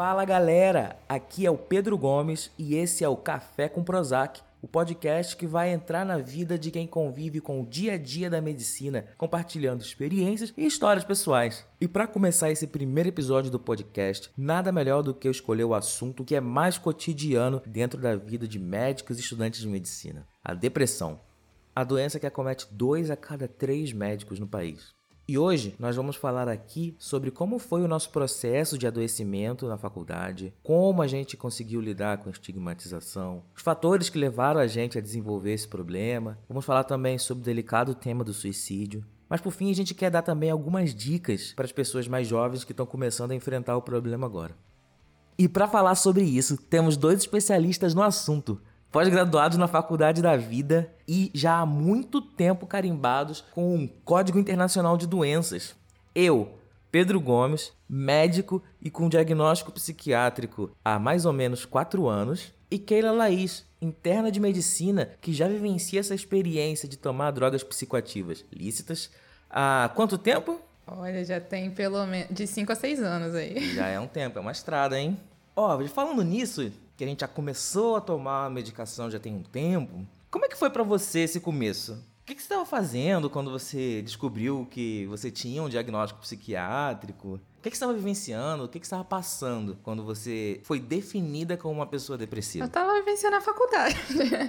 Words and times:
Fala 0.00 0.24
galera, 0.24 0.96
aqui 1.06 1.44
é 1.44 1.50
o 1.50 1.58
Pedro 1.58 1.98
Gomes 1.98 2.50
e 2.56 2.74
esse 2.74 3.04
é 3.04 3.08
o 3.10 3.18
Café 3.18 3.68
com 3.68 3.84
Prozac, 3.84 4.40
o 4.62 4.66
podcast 4.66 5.36
que 5.36 5.46
vai 5.46 5.68
entrar 5.68 6.06
na 6.06 6.16
vida 6.16 6.58
de 6.58 6.70
quem 6.70 6.86
convive 6.86 7.38
com 7.38 7.60
o 7.60 7.66
dia 7.66 7.92
a 7.92 7.98
dia 7.98 8.30
da 8.30 8.40
medicina, 8.40 9.04
compartilhando 9.18 9.82
experiências 9.82 10.54
e 10.56 10.64
histórias 10.64 11.04
pessoais. 11.04 11.66
E 11.78 11.86
para 11.86 12.06
começar 12.06 12.50
esse 12.50 12.66
primeiro 12.66 13.10
episódio 13.10 13.50
do 13.50 13.60
podcast, 13.60 14.30
nada 14.38 14.72
melhor 14.72 15.02
do 15.02 15.12
que 15.12 15.28
eu 15.28 15.32
escolher 15.32 15.64
o 15.64 15.74
assunto 15.74 16.24
que 16.24 16.34
é 16.34 16.40
mais 16.40 16.78
cotidiano 16.78 17.60
dentro 17.66 18.00
da 18.00 18.16
vida 18.16 18.48
de 18.48 18.58
médicos 18.58 19.18
e 19.18 19.20
estudantes 19.20 19.60
de 19.60 19.68
medicina: 19.68 20.26
a 20.42 20.54
depressão. 20.54 21.20
A 21.76 21.84
doença 21.84 22.18
que 22.18 22.26
acomete 22.26 22.66
dois 22.70 23.10
a 23.10 23.16
cada 23.16 23.46
três 23.46 23.92
médicos 23.92 24.40
no 24.40 24.48
país. 24.48 24.98
E 25.30 25.38
hoje 25.38 25.76
nós 25.78 25.94
vamos 25.94 26.16
falar 26.16 26.48
aqui 26.48 26.96
sobre 26.98 27.30
como 27.30 27.60
foi 27.60 27.82
o 27.82 27.86
nosso 27.86 28.10
processo 28.10 28.76
de 28.76 28.84
adoecimento 28.84 29.68
na 29.68 29.78
faculdade, 29.78 30.52
como 30.60 31.02
a 31.02 31.06
gente 31.06 31.36
conseguiu 31.36 31.80
lidar 31.80 32.18
com 32.18 32.28
a 32.28 32.32
estigmatização, 32.32 33.44
os 33.54 33.62
fatores 33.62 34.08
que 34.08 34.18
levaram 34.18 34.58
a 34.58 34.66
gente 34.66 34.98
a 34.98 35.00
desenvolver 35.00 35.52
esse 35.52 35.68
problema. 35.68 36.36
Vamos 36.48 36.64
falar 36.64 36.82
também 36.82 37.16
sobre 37.16 37.42
o 37.42 37.44
delicado 37.44 37.94
tema 37.94 38.24
do 38.24 38.34
suicídio. 38.34 39.04
Mas 39.28 39.40
por 39.40 39.52
fim, 39.52 39.70
a 39.70 39.74
gente 39.76 39.94
quer 39.94 40.10
dar 40.10 40.22
também 40.22 40.50
algumas 40.50 40.92
dicas 40.92 41.52
para 41.52 41.64
as 41.64 41.70
pessoas 41.70 42.08
mais 42.08 42.26
jovens 42.26 42.64
que 42.64 42.72
estão 42.72 42.84
começando 42.84 43.30
a 43.30 43.36
enfrentar 43.36 43.76
o 43.76 43.82
problema 43.82 44.26
agora. 44.26 44.56
E 45.38 45.48
para 45.48 45.68
falar 45.68 45.94
sobre 45.94 46.24
isso, 46.24 46.56
temos 46.56 46.96
dois 46.96 47.20
especialistas 47.20 47.94
no 47.94 48.02
assunto 48.02 48.60
pós-graduados 48.90 49.56
na 49.56 49.68
Faculdade 49.68 50.20
da 50.20 50.36
Vida 50.36 50.92
e 51.06 51.30
já 51.32 51.58
há 51.58 51.66
muito 51.66 52.20
tempo 52.20 52.66
carimbados 52.66 53.44
com 53.52 53.74
um 53.74 53.86
Código 53.86 54.38
Internacional 54.38 54.96
de 54.96 55.06
Doenças. 55.06 55.74
Eu, 56.14 56.58
Pedro 56.90 57.20
Gomes, 57.20 57.72
médico 57.88 58.62
e 58.80 58.90
com 58.90 59.08
diagnóstico 59.08 59.70
psiquiátrico 59.70 60.72
há 60.84 60.98
mais 60.98 61.24
ou 61.24 61.32
menos 61.32 61.64
4 61.64 62.08
anos, 62.08 62.52
e 62.70 62.78
Keila 62.78 63.10
Laís, 63.10 63.64
interna 63.82 64.30
de 64.30 64.38
medicina 64.38 65.10
que 65.20 65.32
já 65.32 65.48
vivencia 65.48 65.98
essa 65.98 66.14
experiência 66.14 66.88
de 66.88 66.96
tomar 66.96 67.32
drogas 67.32 67.64
psicoativas 67.64 68.44
lícitas 68.52 69.10
há 69.48 69.90
quanto 69.94 70.16
tempo? 70.16 70.60
Olha, 70.86 71.24
já 71.24 71.40
tem 71.40 71.70
pelo 71.70 72.04
menos 72.06 72.28
de 72.30 72.46
5 72.46 72.72
a 72.72 72.74
6 72.74 73.02
anos 73.02 73.34
aí. 73.34 73.74
Já 73.74 73.86
é 73.86 73.98
um 73.98 74.06
tempo, 74.06 74.38
é 74.38 74.40
uma 74.42 74.52
estrada, 74.52 74.98
hein? 74.98 75.18
Ó, 75.54 75.78
falando 75.88 76.22
nisso, 76.22 76.72
que 77.00 77.04
a 77.04 77.06
gente 77.06 77.20
já 77.20 77.28
começou 77.28 77.96
a 77.96 78.00
tomar 78.02 78.50
medicação 78.50 79.10
já 79.10 79.18
tem 79.18 79.34
um 79.34 79.42
tempo. 79.42 80.06
Como 80.30 80.44
é 80.44 80.48
que 80.48 80.56
foi 80.56 80.68
para 80.68 80.82
você 80.82 81.20
esse 81.20 81.40
começo? 81.40 81.94
O 81.94 82.26
que, 82.26 82.34
você 82.34 82.42
estava 82.42 82.66
fazendo 82.66 83.30
quando 83.30 83.50
você 83.50 84.02
descobriu 84.02 84.68
que 84.70 85.06
você 85.06 85.30
tinha 85.30 85.62
um 85.62 85.68
diagnóstico 85.70 86.20
psiquiátrico? 86.20 87.36
O 87.36 87.62
que, 87.62 87.70
que 87.70 87.76
você 87.76 87.84
estava 87.84 87.94
vivenciando? 87.94 88.64
O 88.64 88.68
que, 88.68 88.78
que 88.78 88.86
você 88.86 88.94
estava 88.94 89.02
passando 89.02 89.78
quando 89.82 90.04
você 90.04 90.60
foi 90.62 90.78
definida 90.78 91.56
como 91.56 91.72
uma 91.72 91.86
pessoa 91.86 92.18
depressiva? 92.18 92.64
Eu 92.64 92.68
estava 92.68 92.92
vivenciando 92.92 93.36
a 93.36 93.40
faculdade. 93.40 93.96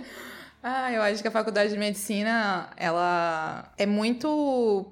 ah, 0.62 0.92
eu 0.92 1.02
acho 1.04 1.22
que 1.22 1.30
a 1.30 1.32
faculdade 1.32 1.72
de 1.72 1.80
medicina, 1.80 2.70
ela 2.76 3.72
é 3.78 3.86
muito 3.86 4.92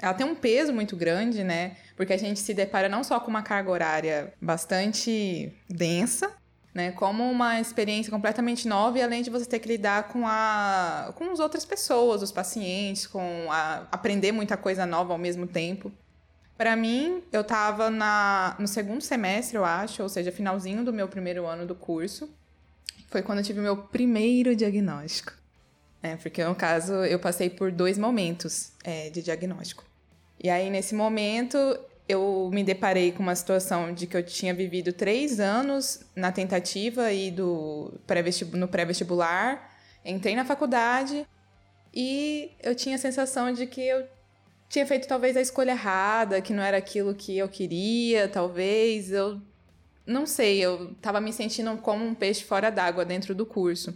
ela 0.00 0.14
tem 0.14 0.26
um 0.26 0.34
peso 0.36 0.72
muito 0.72 0.96
grande, 0.96 1.42
né? 1.42 1.76
Porque 1.96 2.12
a 2.12 2.16
gente 2.16 2.38
se 2.38 2.54
depara 2.54 2.88
não 2.88 3.02
só 3.02 3.18
com 3.20 3.28
uma 3.28 3.42
carga 3.42 3.70
horária 3.70 4.34
bastante 4.40 5.52
densa, 5.68 6.32
né? 6.74 6.92
Como 6.92 7.30
uma 7.30 7.60
experiência 7.60 8.10
completamente 8.10 8.66
nova 8.66 8.98
e 8.98 9.02
além 9.02 9.22
de 9.22 9.30
você 9.30 9.44
ter 9.44 9.58
que 9.58 9.68
lidar 9.68 10.08
com 10.08 10.26
a 10.26 11.12
com 11.16 11.30
as 11.30 11.40
outras 11.40 11.64
pessoas, 11.64 12.22
os 12.22 12.32
pacientes, 12.32 13.06
com 13.06 13.48
a, 13.50 13.86
aprender 13.92 14.32
muita 14.32 14.56
coisa 14.56 14.86
nova 14.86 15.12
ao 15.12 15.18
mesmo 15.18 15.46
tempo. 15.46 15.92
Para 16.56 16.76
mim, 16.76 17.22
eu 17.32 17.40
estava 17.42 17.90
na 17.90 18.56
no 18.58 18.66
segundo 18.66 19.02
semestre, 19.02 19.56
eu 19.56 19.64
acho, 19.64 20.02
ou 20.02 20.08
seja, 20.08 20.32
finalzinho 20.32 20.84
do 20.84 20.92
meu 20.92 21.08
primeiro 21.08 21.46
ano 21.46 21.66
do 21.66 21.74
curso. 21.74 22.30
Foi 23.08 23.22
quando 23.22 23.38
eu 23.38 23.44
tive 23.44 23.60
meu 23.60 23.76
primeiro 23.76 24.56
diagnóstico. 24.56 25.34
É, 26.02 26.16
porque 26.16 26.42
no 26.44 26.54
caso 26.54 26.92
eu 27.04 27.18
passei 27.18 27.48
por 27.48 27.70
dois 27.70 27.96
momentos 27.96 28.72
é, 28.82 29.10
de 29.10 29.22
diagnóstico. 29.22 29.84
E 30.42 30.50
aí, 30.50 30.68
nesse 30.68 30.94
momento, 30.94 31.56
eu 32.12 32.50
me 32.52 32.62
deparei 32.62 33.12
com 33.12 33.22
uma 33.22 33.34
situação 33.34 33.92
de 33.92 34.06
que 34.06 34.16
eu 34.16 34.22
tinha 34.22 34.54
vivido 34.54 34.92
três 34.92 35.40
anos 35.40 36.00
na 36.14 36.30
tentativa 36.30 37.12
e 37.12 37.30
do 37.30 37.92
pré 38.06 38.22
no 38.54 38.68
pré-vestibular, 38.68 39.76
entrei 40.04 40.36
na 40.36 40.44
faculdade 40.44 41.26
e 41.94 42.50
eu 42.62 42.74
tinha 42.74 42.96
a 42.96 42.98
sensação 42.98 43.52
de 43.52 43.66
que 43.66 43.80
eu 43.80 44.06
tinha 44.68 44.86
feito 44.86 45.06
talvez 45.06 45.36
a 45.36 45.40
escolha 45.40 45.72
errada, 45.72 46.40
que 46.40 46.52
não 46.52 46.62
era 46.62 46.78
aquilo 46.78 47.14
que 47.14 47.36
eu 47.36 47.48
queria, 47.48 48.26
talvez. 48.26 49.10
Eu 49.10 49.40
não 50.06 50.26
sei, 50.26 50.60
eu 50.60 50.94
tava 50.94 51.20
me 51.20 51.32
sentindo 51.32 51.76
como 51.78 52.04
um 52.04 52.14
peixe 52.14 52.42
fora 52.42 52.70
d'água 52.70 53.04
dentro 53.04 53.34
do 53.34 53.44
curso. 53.44 53.94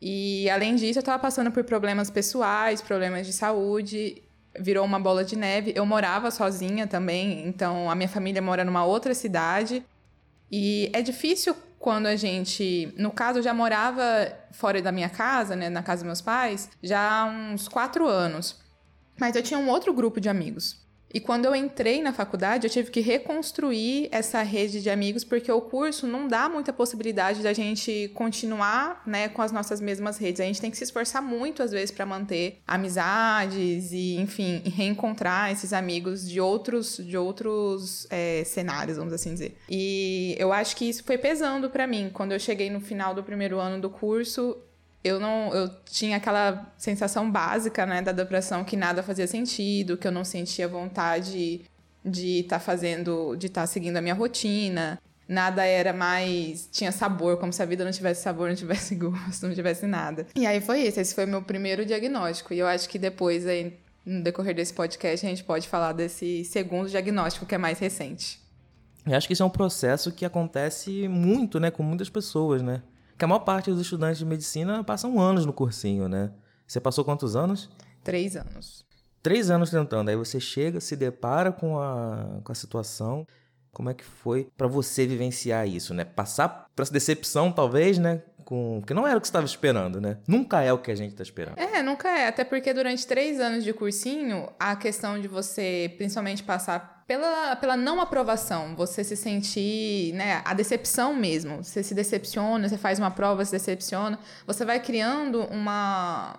E 0.00 0.48
além 0.48 0.76
disso, 0.76 0.98
eu 0.98 1.02
tava 1.02 1.18
passando 1.18 1.50
por 1.50 1.64
problemas 1.64 2.10
pessoais, 2.10 2.80
problemas 2.80 3.26
de 3.26 3.32
saúde, 3.32 4.22
virou 4.60 4.84
uma 4.84 4.98
bola 4.98 5.24
de 5.24 5.36
neve. 5.36 5.72
Eu 5.74 5.84
morava 5.86 6.30
sozinha 6.30 6.86
também, 6.86 7.46
então 7.46 7.90
a 7.90 7.94
minha 7.94 8.08
família 8.08 8.42
mora 8.42 8.64
numa 8.64 8.84
outra 8.84 9.14
cidade. 9.14 9.84
E 10.50 10.90
é 10.92 11.02
difícil 11.02 11.54
quando 11.78 12.06
a 12.06 12.16
gente. 12.16 12.92
No 12.96 13.10
caso, 13.10 13.38
eu 13.38 13.42
já 13.42 13.54
morava 13.54 14.02
fora 14.52 14.80
da 14.82 14.90
minha 14.90 15.08
casa, 15.08 15.54
né, 15.54 15.68
na 15.68 15.82
casa 15.82 16.02
dos 16.02 16.06
meus 16.06 16.20
pais, 16.20 16.70
já 16.82 17.22
há 17.22 17.24
uns 17.26 17.68
quatro 17.68 18.06
anos. 18.06 18.56
Mas 19.18 19.36
eu 19.36 19.42
tinha 19.42 19.58
um 19.58 19.68
outro 19.68 19.92
grupo 19.92 20.20
de 20.20 20.28
amigos. 20.28 20.87
E 21.12 21.20
quando 21.20 21.46
eu 21.46 21.56
entrei 21.56 22.02
na 22.02 22.12
faculdade, 22.12 22.66
eu 22.66 22.70
tive 22.70 22.90
que 22.90 23.00
reconstruir 23.00 24.08
essa 24.10 24.42
rede 24.42 24.82
de 24.82 24.90
amigos, 24.90 25.24
porque 25.24 25.50
o 25.50 25.60
curso 25.60 26.06
não 26.06 26.28
dá 26.28 26.48
muita 26.48 26.72
possibilidade 26.72 27.42
da 27.42 27.52
gente 27.52 28.10
continuar, 28.14 29.02
né, 29.06 29.28
com 29.28 29.40
as 29.40 29.50
nossas 29.50 29.80
mesmas 29.80 30.18
redes. 30.18 30.40
A 30.40 30.44
gente 30.44 30.60
tem 30.60 30.70
que 30.70 30.76
se 30.76 30.84
esforçar 30.84 31.22
muito, 31.22 31.62
às 31.62 31.70
vezes, 31.70 31.90
para 31.90 32.04
manter 32.04 32.58
amizades 32.66 33.92
e, 33.92 34.16
enfim, 34.16 34.62
reencontrar 34.64 35.50
esses 35.50 35.72
amigos 35.72 36.28
de 36.28 36.40
outros, 36.40 36.98
de 36.98 37.16
outros 37.16 38.06
é, 38.10 38.42
cenários, 38.44 38.98
vamos 38.98 39.12
assim 39.12 39.32
dizer. 39.32 39.56
E 39.68 40.36
eu 40.38 40.52
acho 40.52 40.76
que 40.76 40.88
isso 40.88 41.02
foi 41.04 41.16
pesando 41.16 41.70
para 41.70 41.86
mim. 41.86 42.10
Quando 42.12 42.32
eu 42.32 42.38
cheguei 42.38 42.68
no 42.68 42.80
final 42.80 43.14
do 43.14 43.22
primeiro 43.22 43.58
ano 43.58 43.80
do 43.80 43.88
curso, 43.88 44.56
eu 45.02 45.20
não 45.20 45.52
eu 45.54 45.70
tinha 45.84 46.16
aquela 46.16 46.72
sensação 46.76 47.30
básica 47.30 47.86
né 47.86 48.02
da 48.02 48.12
depressão 48.12 48.64
que 48.64 48.76
nada 48.76 49.02
fazia 49.02 49.26
sentido 49.26 49.96
que 49.96 50.06
eu 50.06 50.12
não 50.12 50.24
sentia 50.24 50.66
vontade 50.66 51.62
de 52.04 52.40
estar 52.40 52.58
tá 52.58 52.60
fazendo 52.60 53.36
de 53.36 53.46
estar 53.46 53.62
tá 53.62 53.66
seguindo 53.66 53.96
a 53.96 54.00
minha 54.00 54.14
rotina. 54.14 55.00
Nada 55.28 55.62
era 55.64 55.92
mais 55.92 56.68
tinha 56.72 56.90
sabor 56.90 57.36
como 57.36 57.52
se 57.52 57.62
a 57.62 57.66
vida 57.66 57.84
não 57.84 57.92
tivesse 57.92 58.22
sabor 58.22 58.48
não 58.48 58.56
tivesse 58.56 58.94
gosto 58.96 59.46
não 59.46 59.54
tivesse 59.54 59.86
nada. 59.86 60.26
E 60.34 60.46
aí 60.46 60.60
foi 60.60 60.80
isso 60.80 61.00
esse 61.00 61.14
foi 61.14 61.26
meu 61.26 61.42
primeiro 61.42 61.84
diagnóstico. 61.84 62.54
E 62.54 62.58
eu 62.58 62.66
acho 62.66 62.88
que 62.88 62.98
depois 62.98 63.46
aí 63.46 63.78
no 64.04 64.22
decorrer 64.22 64.54
desse 64.54 64.72
podcast 64.72 65.24
a 65.26 65.28
gente 65.28 65.44
pode 65.44 65.68
falar 65.68 65.92
desse 65.92 66.44
segundo 66.44 66.88
diagnóstico 66.88 67.46
que 67.46 67.54
é 67.54 67.58
mais 67.58 67.78
recente. 67.78 68.40
Eu 69.06 69.16
acho 69.16 69.26
que 69.26 69.32
isso 69.32 69.42
é 69.42 69.46
um 69.46 69.50
processo 69.50 70.12
que 70.12 70.24
acontece 70.24 71.08
muito 71.08 71.60
né 71.60 71.70
com 71.70 71.82
muitas 71.82 72.08
pessoas 72.08 72.62
né 72.62 72.82
que 73.18 73.24
a 73.24 73.28
maior 73.28 73.40
parte 73.40 73.70
dos 73.70 73.80
estudantes 73.80 74.18
de 74.18 74.24
medicina 74.24 74.84
passam 74.84 75.20
anos 75.20 75.44
no 75.44 75.52
cursinho, 75.52 76.08
né? 76.08 76.30
Você 76.66 76.80
passou 76.80 77.04
quantos 77.04 77.34
anos? 77.34 77.68
Três 78.04 78.36
anos. 78.36 78.86
Três 79.22 79.50
anos 79.50 79.70
tentando. 79.70 80.08
Aí 80.08 80.16
você 80.16 80.38
chega, 80.38 80.80
se 80.80 80.94
depara 80.94 81.50
com 81.50 81.80
a, 81.80 82.40
com 82.44 82.52
a 82.52 82.54
situação. 82.54 83.26
Como 83.72 83.90
é 83.90 83.94
que 83.94 84.04
foi 84.04 84.48
para 84.56 84.68
você 84.68 85.06
vivenciar 85.06 85.66
isso, 85.66 85.92
né? 85.92 86.04
Passar 86.04 86.68
por 86.74 86.82
essa 86.82 86.92
decepção, 86.92 87.50
talvez, 87.50 87.98
né? 87.98 88.22
Com... 88.48 88.78
Porque 88.80 88.94
não 88.94 89.06
era 89.06 89.18
o 89.18 89.20
que 89.20 89.26
você 89.26 89.30
estava 89.30 89.44
esperando, 89.44 90.00
né? 90.00 90.16
Nunca 90.26 90.62
é 90.62 90.72
o 90.72 90.78
que 90.78 90.90
a 90.90 90.94
gente 90.94 91.10
está 91.10 91.22
esperando. 91.22 91.58
É, 91.58 91.82
nunca 91.82 92.08
é. 92.08 92.28
Até 92.28 92.44
porque 92.44 92.72
durante 92.72 93.06
três 93.06 93.38
anos 93.38 93.62
de 93.62 93.74
cursinho, 93.74 94.50
a 94.58 94.74
questão 94.74 95.20
de 95.20 95.28
você, 95.28 95.94
principalmente, 95.98 96.42
passar 96.42 97.04
pela, 97.06 97.56
pela 97.56 97.76
não 97.76 98.00
aprovação, 98.00 98.74
você 98.74 99.04
se 99.04 99.16
sentir, 99.16 100.14
né, 100.14 100.40
a 100.46 100.54
decepção 100.54 101.12
mesmo. 101.12 101.62
Você 101.62 101.82
se 101.82 101.92
decepciona, 101.92 102.66
você 102.66 102.78
faz 102.78 102.98
uma 102.98 103.10
prova, 103.10 103.44
se 103.44 103.52
decepciona, 103.52 104.18
você 104.46 104.64
vai 104.64 104.80
criando 104.80 105.42
uma 105.50 106.38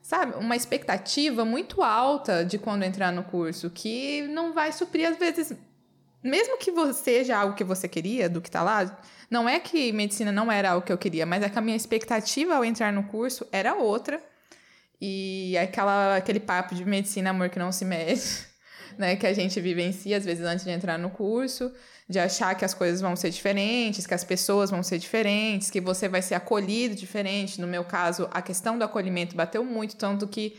sabe, 0.00 0.36
uma 0.36 0.56
expectativa 0.56 1.44
muito 1.44 1.82
alta 1.82 2.46
de 2.46 2.56
quando 2.56 2.82
entrar 2.82 3.12
no 3.12 3.24
curso, 3.24 3.68
que 3.68 4.22
não 4.28 4.54
vai 4.54 4.72
suprir 4.72 5.06
às 5.06 5.18
vezes 5.18 5.54
mesmo 6.24 6.56
que 6.56 6.72
seja 6.94 7.36
algo 7.36 7.54
que 7.54 7.62
você 7.62 7.86
queria, 7.86 8.30
do 8.30 8.40
que 8.40 8.50
tá 8.50 8.62
lá, 8.62 8.98
não 9.34 9.48
é 9.48 9.58
que 9.58 9.92
medicina 9.92 10.30
não 10.30 10.50
era 10.50 10.70
algo 10.70 10.86
que 10.86 10.92
eu 10.92 10.96
queria, 10.96 11.26
mas 11.26 11.42
é 11.42 11.48
que 11.48 11.58
a 11.58 11.60
minha 11.60 11.76
expectativa 11.76 12.54
ao 12.54 12.64
entrar 12.64 12.92
no 12.92 13.02
curso 13.02 13.44
era 13.50 13.74
outra. 13.74 14.22
E 15.00 15.58
aquela, 15.58 16.16
aquele 16.16 16.38
papo 16.38 16.72
de 16.72 16.84
medicina, 16.84 17.30
amor 17.30 17.48
que 17.50 17.58
não 17.58 17.72
se 17.72 17.84
mede 17.84 18.22
né, 18.96 19.16
que 19.16 19.26
a 19.26 19.32
gente 19.32 19.60
vivencia 19.60 20.16
às 20.16 20.24
vezes 20.24 20.44
antes 20.46 20.64
de 20.64 20.70
entrar 20.70 20.96
no 20.96 21.10
curso, 21.10 21.72
de 22.08 22.20
achar 22.20 22.54
que 22.54 22.64
as 22.64 22.72
coisas 22.74 23.00
vão 23.00 23.16
ser 23.16 23.30
diferentes, 23.30 24.06
que 24.06 24.14
as 24.14 24.22
pessoas 24.22 24.70
vão 24.70 24.84
ser 24.84 24.98
diferentes, 24.98 25.68
que 25.68 25.80
você 25.80 26.08
vai 26.08 26.22
ser 26.22 26.36
acolhido 26.36 26.94
diferente. 26.94 27.60
No 27.60 27.66
meu 27.66 27.84
caso, 27.84 28.28
a 28.30 28.40
questão 28.40 28.78
do 28.78 28.84
acolhimento 28.84 29.34
bateu 29.34 29.64
muito, 29.64 29.96
tanto 29.96 30.28
que 30.28 30.56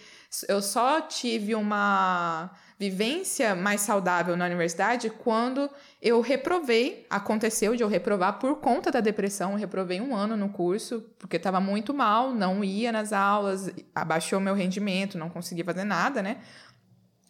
Eu 0.50 0.62
só 0.62 1.00
tive 1.00 1.56
uma 1.56 2.52
vivência 2.78 3.56
mais 3.56 3.82
saudável 3.82 4.36
na 4.36 4.46
universidade 4.46 5.10
quando 5.10 5.70
eu 6.02 6.20
reprovei. 6.22 7.06
Aconteceu 7.10 7.76
de 7.76 7.84
eu 7.84 7.88
reprovar 7.88 8.40
por 8.40 8.58
conta 8.58 8.92
da 8.92 9.00
depressão. 9.00 9.52
Eu 9.52 9.58
reprovei 9.58 10.02
um 10.02 10.16
ano 10.16 10.36
no 10.36 10.50
curso, 10.50 11.02
porque 11.18 11.38
estava 11.38 11.60
muito 11.60 11.94
mal, 11.94 12.34
não 12.34 12.64
ia 12.64 12.92
nas 12.92 13.14
aulas, 13.14 13.72
abaixou 13.94 14.40
meu 14.40 14.54
rendimento, 14.54 15.18
não 15.18 15.30
conseguia 15.30 15.64
fazer 15.64 15.86
nada, 15.86 16.22
né? 16.22 16.38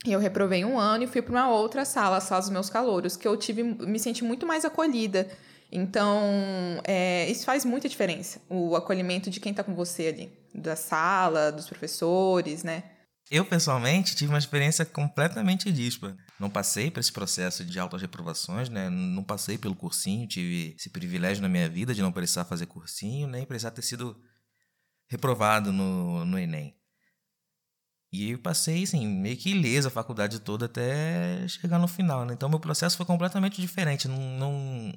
E 0.05 0.11
eu 0.11 0.19
reprovei 0.19 0.63
um 0.63 0.79
ano 0.79 1.03
e 1.03 1.07
fui 1.07 1.21
para 1.21 1.31
uma 1.31 1.49
outra 1.49 1.83
sala, 1.83 2.17
a 2.17 2.21
sala 2.21 2.41
dos 2.41 2.49
meus 2.51 2.69
calouros, 2.69 3.17
que 3.17 3.27
eu 3.27 3.35
tive, 3.35 3.63
me 3.63 3.99
senti 3.99 4.23
muito 4.23 4.45
mais 4.45 4.63
acolhida. 4.63 5.27
Então, 5.71 6.21
é, 6.83 7.27
isso 7.29 7.43
faz 7.43 7.65
muita 7.65 7.89
diferença, 7.89 8.39
o 8.47 8.75
acolhimento 8.75 9.31
de 9.31 9.39
quem 9.39 9.51
está 9.51 9.63
com 9.63 9.73
você 9.73 10.07
ali, 10.07 10.31
da 10.53 10.75
sala, 10.75 11.51
dos 11.51 11.67
professores, 11.67 12.63
né? 12.63 12.83
Eu, 13.31 13.43
pessoalmente, 13.43 14.15
tive 14.15 14.31
uma 14.31 14.37
experiência 14.37 14.85
completamente 14.85 15.71
dispa. 15.71 16.15
Não 16.39 16.49
passei 16.49 16.91
por 16.91 16.99
esse 16.99 17.11
processo 17.11 17.65
de 17.65 17.79
auto-reprovações, 17.79 18.69
né? 18.69 18.87
Não 18.89 19.23
passei 19.23 19.57
pelo 19.57 19.75
cursinho, 19.75 20.27
tive 20.27 20.75
esse 20.77 20.89
privilégio 20.89 21.41
na 21.41 21.49
minha 21.49 21.67
vida 21.67 21.93
de 21.93 22.03
não 22.03 22.11
precisar 22.11 22.45
fazer 22.45 22.67
cursinho, 22.67 23.27
nem 23.27 23.45
precisar 23.45 23.71
ter 23.71 23.81
sido 23.81 24.15
reprovado 25.07 25.71
no, 25.71 26.23
no 26.23 26.37
Enem. 26.37 26.75
E 28.11 28.31
eu 28.31 28.39
passei, 28.39 28.83
assim, 28.83 29.05
meio 29.07 29.35
que 29.35 29.49
ilesa 29.49 29.87
a 29.87 29.91
faculdade 29.91 30.39
toda 30.39 30.67
até 30.67 31.47
chegar 31.47 31.79
no 31.79 31.87
final, 31.87 32.25
né? 32.25 32.33
Então, 32.33 32.47
meu 32.47 32.59
processo 32.59 32.95
foi 32.95 33.05
completamente 33.05 33.59
diferente. 33.59 34.07
Não, 34.07 34.19
não, 34.19 34.93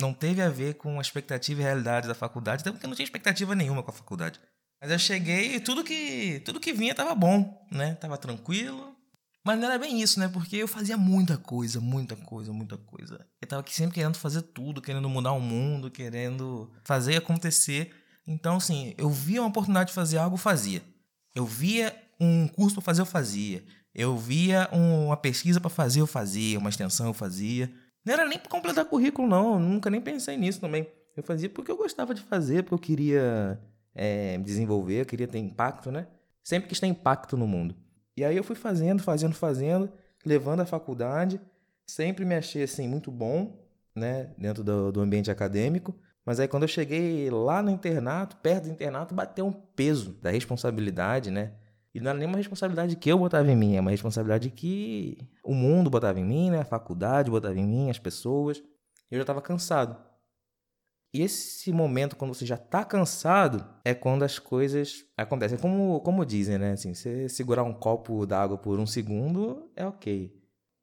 não 0.00 0.14
teve 0.14 0.42
a 0.42 0.48
ver 0.50 0.74
com 0.74 0.98
a 0.98 1.02
expectativa 1.02 1.60
e 1.60 1.64
realidade 1.64 2.06
da 2.06 2.14
faculdade, 2.14 2.60
até 2.60 2.70
porque 2.70 2.86
não 2.86 2.94
tinha 2.94 3.04
expectativa 3.04 3.54
nenhuma 3.54 3.82
com 3.82 3.90
a 3.90 3.94
faculdade. 3.94 4.38
Mas 4.80 4.90
eu 4.90 4.98
cheguei 4.98 5.56
e 5.56 5.60
tudo 5.60 5.82
que, 5.82 6.40
tudo 6.44 6.60
que 6.60 6.72
vinha 6.72 6.94
tava 6.94 7.14
bom, 7.14 7.66
né? 7.70 7.94
Tava 7.94 8.18
tranquilo. 8.18 8.94
Mas 9.44 9.60
não 9.60 9.66
era 9.68 9.78
bem 9.78 10.02
isso, 10.02 10.18
né? 10.18 10.26
Porque 10.28 10.56
eu 10.56 10.66
fazia 10.66 10.96
muita 10.96 11.38
coisa, 11.38 11.80
muita 11.80 12.16
coisa, 12.16 12.52
muita 12.52 12.76
coisa. 12.76 13.24
Eu 13.40 13.46
tava 13.46 13.60
aqui 13.60 13.72
sempre 13.72 13.94
querendo 13.94 14.16
fazer 14.16 14.42
tudo, 14.42 14.82
querendo 14.82 15.08
mudar 15.08 15.32
o 15.32 15.40
mundo, 15.40 15.88
querendo 15.88 16.68
fazer 16.82 17.16
acontecer. 17.16 17.92
Então, 18.26 18.56
assim, 18.56 18.92
eu 18.98 19.08
via 19.08 19.40
uma 19.40 19.48
oportunidade 19.48 19.90
de 19.90 19.94
fazer 19.94 20.18
algo, 20.18 20.36
fazia. 20.36 20.82
Eu 21.32 21.46
via 21.46 21.94
um 22.20 22.48
curso 22.48 22.74
para 22.74 22.84
fazer, 22.84 23.02
eu 23.02 23.06
fazia. 23.06 23.64
Eu 23.94 24.16
via 24.18 24.68
uma 24.72 25.16
pesquisa 25.16 25.60
para 25.60 25.70
fazer, 25.70 26.00
eu 26.00 26.08
fazia. 26.08 26.58
Uma 26.58 26.68
extensão, 26.70 27.06
eu 27.06 27.14
fazia. 27.14 27.72
Não 28.04 28.14
era 28.14 28.26
nem 28.26 28.38
para 28.38 28.50
completar 28.50 28.84
currículo, 28.84 29.28
não. 29.28 29.54
Eu 29.54 29.60
nunca 29.60 29.88
nem 29.88 30.00
pensei 30.00 30.36
nisso 30.36 30.60
também. 30.60 30.88
Eu 31.16 31.22
fazia 31.22 31.48
porque 31.48 31.70
eu 31.70 31.76
gostava 31.76 32.12
de 32.12 32.20
fazer, 32.20 32.64
porque 32.64 32.74
eu 32.74 32.78
queria 32.78 33.60
é, 33.96 34.36
desenvolver, 34.38 35.00
eu 35.00 35.06
queria 35.06 35.26
ter 35.26 35.38
impacto, 35.38 35.90
né? 35.90 36.06
Sempre 36.44 36.68
quis 36.68 36.78
ter 36.78 36.86
impacto 36.86 37.36
no 37.36 37.46
mundo. 37.46 37.74
E 38.16 38.24
aí 38.24 38.36
eu 38.36 38.44
fui 38.44 38.54
fazendo, 38.54 39.02
fazendo, 39.02 39.34
fazendo, 39.34 39.90
levando 40.24 40.60
a 40.60 40.66
faculdade. 40.66 41.40
Sempre 41.86 42.24
me 42.24 42.34
achei, 42.34 42.62
assim, 42.62 42.86
muito 42.86 43.10
bom, 43.10 43.66
né? 43.94 44.30
Dentro 44.36 44.62
do, 44.62 44.92
do 44.92 45.00
ambiente 45.00 45.30
acadêmico. 45.30 45.94
Mas 46.24 46.38
aí 46.38 46.46
quando 46.46 46.64
eu 46.64 46.68
cheguei 46.68 47.30
lá 47.30 47.62
no 47.62 47.70
internato, 47.70 48.36
perto 48.36 48.64
do 48.64 48.70
internato, 48.70 49.14
bateu 49.14 49.46
um 49.46 49.52
peso 49.52 50.12
da 50.20 50.30
responsabilidade, 50.30 51.30
né? 51.30 51.52
E 51.94 52.00
não 52.00 52.10
era 52.10 52.18
nenhuma 52.18 52.36
responsabilidade 52.36 52.96
que 52.96 53.10
eu 53.10 53.18
botava 53.18 53.50
em 53.50 53.56
mim, 53.56 53.76
é 53.76 53.80
uma 53.80 53.90
responsabilidade 53.90 54.50
que 54.50 55.16
o 55.42 55.54
mundo 55.54 55.88
botava 55.88 56.20
em 56.20 56.24
mim, 56.24 56.50
né? 56.50 56.60
A 56.60 56.64
faculdade 56.64 57.30
botava 57.30 57.58
em 57.58 57.66
mim, 57.66 57.88
as 57.88 57.98
pessoas. 57.98 58.62
Eu 59.10 59.16
já 59.16 59.22
estava 59.22 59.40
cansado. 59.40 59.96
E 61.12 61.22
esse 61.22 61.72
momento, 61.72 62.16
quando 62.16 62.34
você 62.34 62.44
já 62.44 62.56
está 62.56 62.84
cansado, 62.84 63.66
é 63.84 63.94
quando 63.94 64.22
as 64.22 64.38
coisas 64.38 65.04
acontecem. 65.16 65.56
Como, 65.56 66.00
como 66.00 66.26
dizem, 66.26 66.58
né? 66.58 66.72
Assim, 66.72 66.94
você 66.94 67.28
segurar 67.28 67.62
um 67.62 67.72
copo 67.72 68.26
d'água 68.26 68.58
por 68.58 68.78
um 68.78 68.86
segundo 68.86 69.70
é 69.74 69.86
ok. 69.86 70.32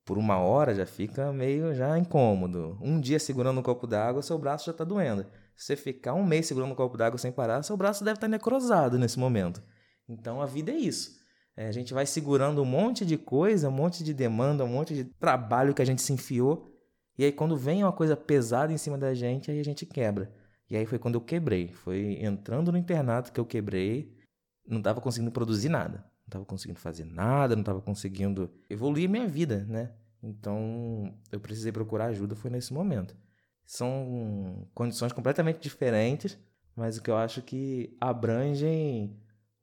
Por 0.06 0.18
uma 0.18 0.38
hora 0.38 0.74
já 0.74 0.86
fica 0.86 1.32
meio 1.32 1.74
já 1.74 1.98
incômodo. 1.98 2.78
Um 2.82 3.00
dia 3.00 3.20
segurando 3.20 3.60
um 3.60 3.64
copo 3.64 3.88
d'água, 3.88 4.22
seu 4.22 4.38
braço 4.38 4.66
já 4.66 4.72
está 4.72 4.84
doendo. 4.84 5.26
Se 5.56 5.68
você 5.68 5.76
ficar 5.76 6.14
um 6.14 6.26
mês 6.26 6.48
segurando 6.48 6.72
um 6.72 6.76
copo 6.76 6.98
d'água 6.98 7.18
sem 7.18 7.32
parar, 7.32 7.64
seu 7.64 7.78
braço 7.78 8.04
deve 8.04 8.18
estar 8.18 8.28
tá 8.28 8.32
necrosado 8.32 8.98
nesse 8.98 9.20
momento. 9.20 9.62
Então 10.10 10.42
a 10.42 10.46
vida 10.46 10.72
é 10.72 10.76
isso. 10.76 11.22
É, 11.56 11.68
a 11.68 11.72
gente 11.72 11.94
vai 11.94 12.06
segurando 12.06 12.62
um 12.62 12.66
monte 12.66 13.06
de 13.06 13.18
coisa, 13.18 13.70
um 13.70 13.72
monte 13.72 14.04
de 14.04 14.14
demanda, 14.14 14.66
um 14.66 14.70
monte 14.70 14.94
de 14.94 15.04
trabalho 15.04 15.74
que 15.74 15.82
a 15.82 15.86
gente 15.86 16.02
se 16.02 16.12
enfiou. 16.12 16.73
E 17.18 17.26
aí 17.26 17.32
quando 17.32 17.56
vem 17.56 17.84
uma 17.84 17.92
coisa 17.92 18.16
pesada 18.16 18.74
em 18.74 18.78
cima 18.78 18.98
da 18.98 19.14
gente, 19.14 19.52
aí 19.52 19.60
a 19.60 19.64
gente 19.64 19.86
quebra. 19.86 20.34
E 20.70 20.76
aí 20.76 20.86
foi 20.86 20.98
quando 20.98 21.16
eu 21.16 21.22
quebrei. 21.22 21.68
Foi 21.70 22.18
entrando 22.22 22.72
no 22.72 22.78
internato 22.78 23.32
que 23.32 23.40
eu 23.40 23.46
quebrei. 23.46 24.18
Não 24.68 24.80
estava 24.80 25.00
conseguindo 25.00 25.32
produzir 25.32 25.70
nada. 25.70 26.00
Não 26.00 26.28
estava 26.28 26.46
conseguindo 26.46 26.80
fazer 26.80 27.06
nada, 27.06 27.56
não 27.56 27.62
estava 27.62 27.82
conseguindo 27.82 28.50
evoluir 28.70 29.10
minha 29.10 29.28
vida, 29.28 29.66
né? 29.66 29.92
Então 30.22 31.14
eu 31.32 31.40
precisei 31.40 31.72
procurar 31.72 32.06
ajuda, 32.06 32.36
foi 32.36 32.50
nesse 32.50 32.74
momento. 32.74 33.16
São 33.66 34.68
condições 34.74 35.12
completamente 35.12 35.60
diferentes, 35.60 36.38
mas 36.76 36.98
o 36.98 37.04
que 37.04 37.12
eu 37.12 37.18
acho 37.18 37.42
que 37.42 37.96
abrangem 38.00 39.20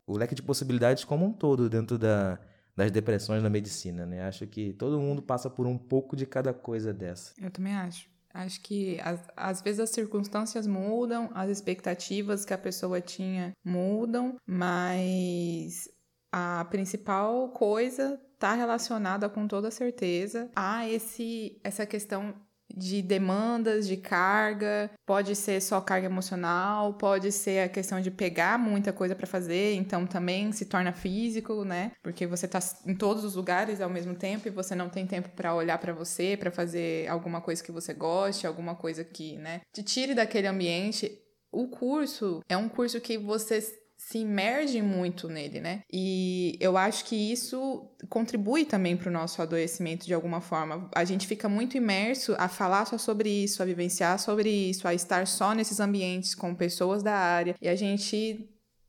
o 0.07 0.17
leque 0.17 0.35
de 0.35 0.43
possibilidades 0.43 1.05
como 1.05 1.25
um 1.27 1.33
todo 1.33 1.69
dentro 1.69 1.99
da, 1.99 2.39
das 2.77 2.91
depressões 2.91 3.43
na 3.43 3.51
medicina, 3.51 4.07
né? 4.07 4.23
Acho 4.27 4.47
que 4.47 4.73
todo 4.75 5.01
mundo 5.01 5.23
passa 5.23 5.51
por 5.51 5.67
um 5.67 5.77
pouco 5.77 6.17
de 6.17 6.27
cada 6.27 6.53
coisa 6.53 6.93
dessa. 6.93 7.35
Eu 7.41 7.51
também 7.51 7.75
acho. 7.75 8.09
Acho 8.33 8.61
que 8.61 8.99
às, 9.01 9.21
às 9.37 9.61
vezes 9.61 9.81
as 9.81 9.91
circunstâncias 9.91 10.67
mudam, 10.67 11.31
as 11.35 11.51
expectativas 11.51 12.45
que 12.45 12.55
a 12.55 12.59
pessoa 12.59 13.01
tinha 13.01 13.53
mudam, 13.65 14.37
mas 14.47 15.89
a 16.33 16.65
principal 16.67 17.49
coisa 17.49 18.21
está 18.35 18.55
relacionada 18.55 19.29
com 19.29 19.49
toda 19.49 19.71
certeza 19.71 20.51
a 20.55 20.89
esse 20.89 21.61
essa 21.65 21.85
questão 21.85 22.35
de 22.77 23.03
demandas, 23.03 23.87
de 23.87 23.97
carga, 23.97 24.91
pode 25.07 25.35
ser 25.37 25.61
só 25.61 25.81
carga 25.81 26.07
emocional, 26.07 26.95
pode 26.95 27.33
ser 27.33 27.65
a 27.65 27.69
questão 27.69 28.01
de 28.01 28.11
pegar 28.11 28.59
muita 28.59 28.93
coisa 28.93 29.15
para 29.15 29.27
fazer, 29.27 29.75
então 29.75 30.07
também 30.07 30.53
se 30.53 30.67
torna 30.67 30.93
físico, 30.93 31.65
né? 31.65 31.93
Porque 32.03 32.27
você 32.27 32.47
tá 32.47 32.59
em 32.87 32.95
todos 32.95 33.25
os 33.25 33.35
lugares 33.35 33.81
ao 33.81 33.91
mesmo 33.91 34.15
tempo 34.15 34.49
e 34.49 34.51
você 34.51 34.75
não 34.75 34.89
tem 34.89 35.07
tempo 35.07 35.29
para 35.31 35.55
olhar 35.55 35.79
para 35.79 35.93
você, 35.93 36.37
para 36.37 36.51
fazer 36.51 37.09
alguma 37.09 37.41
coisa 37.41 37.63
que 37.63 37.73
você 37.73 37.93
goste, 37.95 38.47
alguma 38.47 38.75
coisa 38.75 39.05
que, 39.05 39.37
né, 39.39 39.61
te 39.73 39.83
tire 39.83 40.15
daquele 40.15 40.47
ambiente. 40.47 41.19
O 41.53 41.67
curso 41.69 42.41
é 42.49 42.57
um 42.57 42.69
curso 42.69 43.01
que 43.01 43.19
você 43.19 43.61
se 44.01 44.19
imerge 44.19 44.81
muito 44.81 45.29
nele, 45.29 45.61
né? 45.61 45.83
E 45.93 46.57
eu 46.59 46.77
acho 46.79 47.05
que 47.05 47.15
isso 47.15 47.87
contribui 48.09 48.65
também 48.65 48.97
para 48.97 49.11
o 49.11 49.13
nosso 49.13 49.43
adoecimento 49.43 50.07
de 50.07 50.15
alguma 50.15 50.41
forma. 50.41 50.89
A 50.95 51.05
gente 51.05 51.27
fica 51.27 51.51
muito 51.51 51.77
imerso 51.77 52.35
a 52.39 52.49
falar 52.49 52.87
só 52.87 52.97
sobre 52.97 53.29
isso, 53.29 53.63
a 53.63 53.67
vivenciar 53.67 54.19
sobre 54.19 54.49
isso, 54.51 54.89
a 54.89 54.95
estar 54.95 55.27
só 55.27 55.55
nesses 55.55 55.81
ambientes 55.81 56.35
com 56.35 56.55
pessoas 56.55 57.03
da 57.03 57.15
área 57.15 57.55
e 57.61 57.69
a 57.69 57.77
gente 57.77 58.49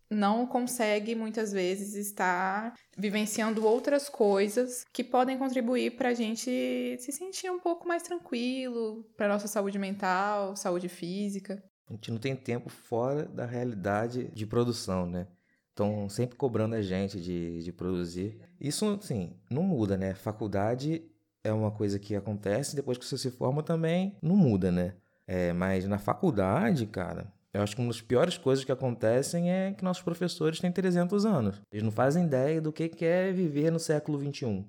não 0.09 0.45
consegue 0.45 1.13
muitas 1.13 1.51
vezes 1.51 1.93
estar 1.95 2.73
vivenciando 2.97 3.65
outras 3.65 4.07
coisas 4.09 4.85
que 4.93 5.03
podem 5.03 5.37
contribuir 5.37 5.97
para 5.97 6.09
a 6.09 6.13
gente 6.13 6.97
se 6.99 7.11
sentir 7.11 7.49
um 7.49 7.59
pouco 7.59 7.87
mais 7.87 8.03
tranquilo, 8.03 9.05
para 9.15 9.27
nossa 9.27 9.47
saúde 9.47 9.77
mental, 9.77 10.55
saúde 10.55 10.89
física. 10.89 11.61
A 11.91 11.95
gente 11.95 12.11
não 12.11 12.17
tem 12.17 12.35
tempo 12.35 12.69
fora 12.69 13.25
da 13.25 13.45
realidade 13.45 14.29
de 14.33 14.45
produção, 14.45 15.05
né? 15.05 15.27
Estão 15.69 16.07
sempre 16.07 16.37
cobrando 16.37 16.75
a 16.75 16.81
gente 16.81 17.19
de, 17.19 17.61
de 17.61 17.71
produzir. 17.71 18.39
Isso, 18.59 18.97
assim, 19.01 19.33
não 19.49 19.61
muda, 19.63 19.97
né? 19.97 20.13
Faculdade 20.13 21.03
é 21.43 21.51
uma 21.51 21.69
coisa 21.69 21.99
que 21.99 22.15
acontece, 22.15 22.75
depois 22.75 22.97
que 22.97 23.05
você 23.05 23.17
se 23.17 23.29
forma 23.29 23.61
também 23.61 24.15
não 24.21 24.37
muda, 24.37 24.71
né? 24.71 24.93
É, 25.27 25.51
mas 25.51 25.85
na 25.85 25.97
faculdade, 25.97 26.85
cara, 26.85 27.31
eu 27.53 27.61
acho 27.61 27.75
que 27.75 27.81
uma 27.81 27.89
das 27.89 28.01
piores 28.01 28.37
coisas 28.37 28.63
que 28.63 28.71
acontecem 28.71 29.51
é 29.51 29.73
que 29.73 29.83
nossos 29.83 30.03
professores 30.03 30.59
têm 30.59 30.71
300 30.71 31.25
anos. 31.25 31.61
Eles 31.71 31.83
não 31.83 31.91
fazem 31.91 32.25
ideia 32.25 32.61
do 32.61 32.71
que 32.71 33.03
é 33.03 33.33
viver 33.33 33.69
no 33.69 33.79
século 33.79 34.17
21. 34.17 34.65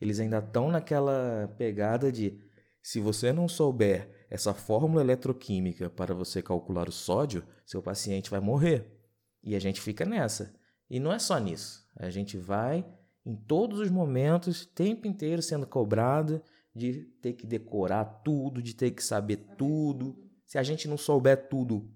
Eles 0.00 0.18
ainda 0.18 0.38
estão 0.38 0.68
naquela 0.68 1.52
pegada 1.56 2.10
de 2.10 2.40
se 2.82 2.98
você 2.98 3.32
não 3.32 3.48
souber 3.48 4.15
essa 4.28 4.52
fórmula 4.52 5.02
eletroquímica 5.02 5.88
para 5.88 6.14
você 6.14 6.42
calcular 6.42 6.88
o 6.88 6.92
sódio, 6.92 7.44
seu 7.64 7.82
paciente 7.82 8.30
vai 8.30 8.40
morrer. 8.40 8.92
E 9.42 9.54
a 9.54 9.58
gente 9.58 9.80
fica 9.80 10.04
nessa. 10.04 10.54
E 10.90 10.98
não 10.98 11.12
é 11.12 11.18
só 11.18 11.38
nisso. 11.38 11.86
A 11.96 12.10
gente 12.10 12.36
vai 12.36 12.84
em 13.24 13.34
todos 13.34 13.80
os 13.80 13.90
momentos, 13.90 14.66
tempo 14.66 15.06
inteiro 15.06 15.42
sendo 15.42 15.66
cobrado 15.66 16.42
de 16.74 17.04
ter 17.20 17.32
que 17.32 17.46
decorar 17.46 18.04
tudo, 18.24 18.62
de 18.62 18.74
ter 18.74 18.90
que 18.92 19.02
saber 19.02 19.38
tudo. 19.56 20.16
Se 20.46 20.58
a 20.58 20.62
gente 20.62 20.86
não 20.86 20.96
souber 20.96 21.48
tudo, 21.48 21.90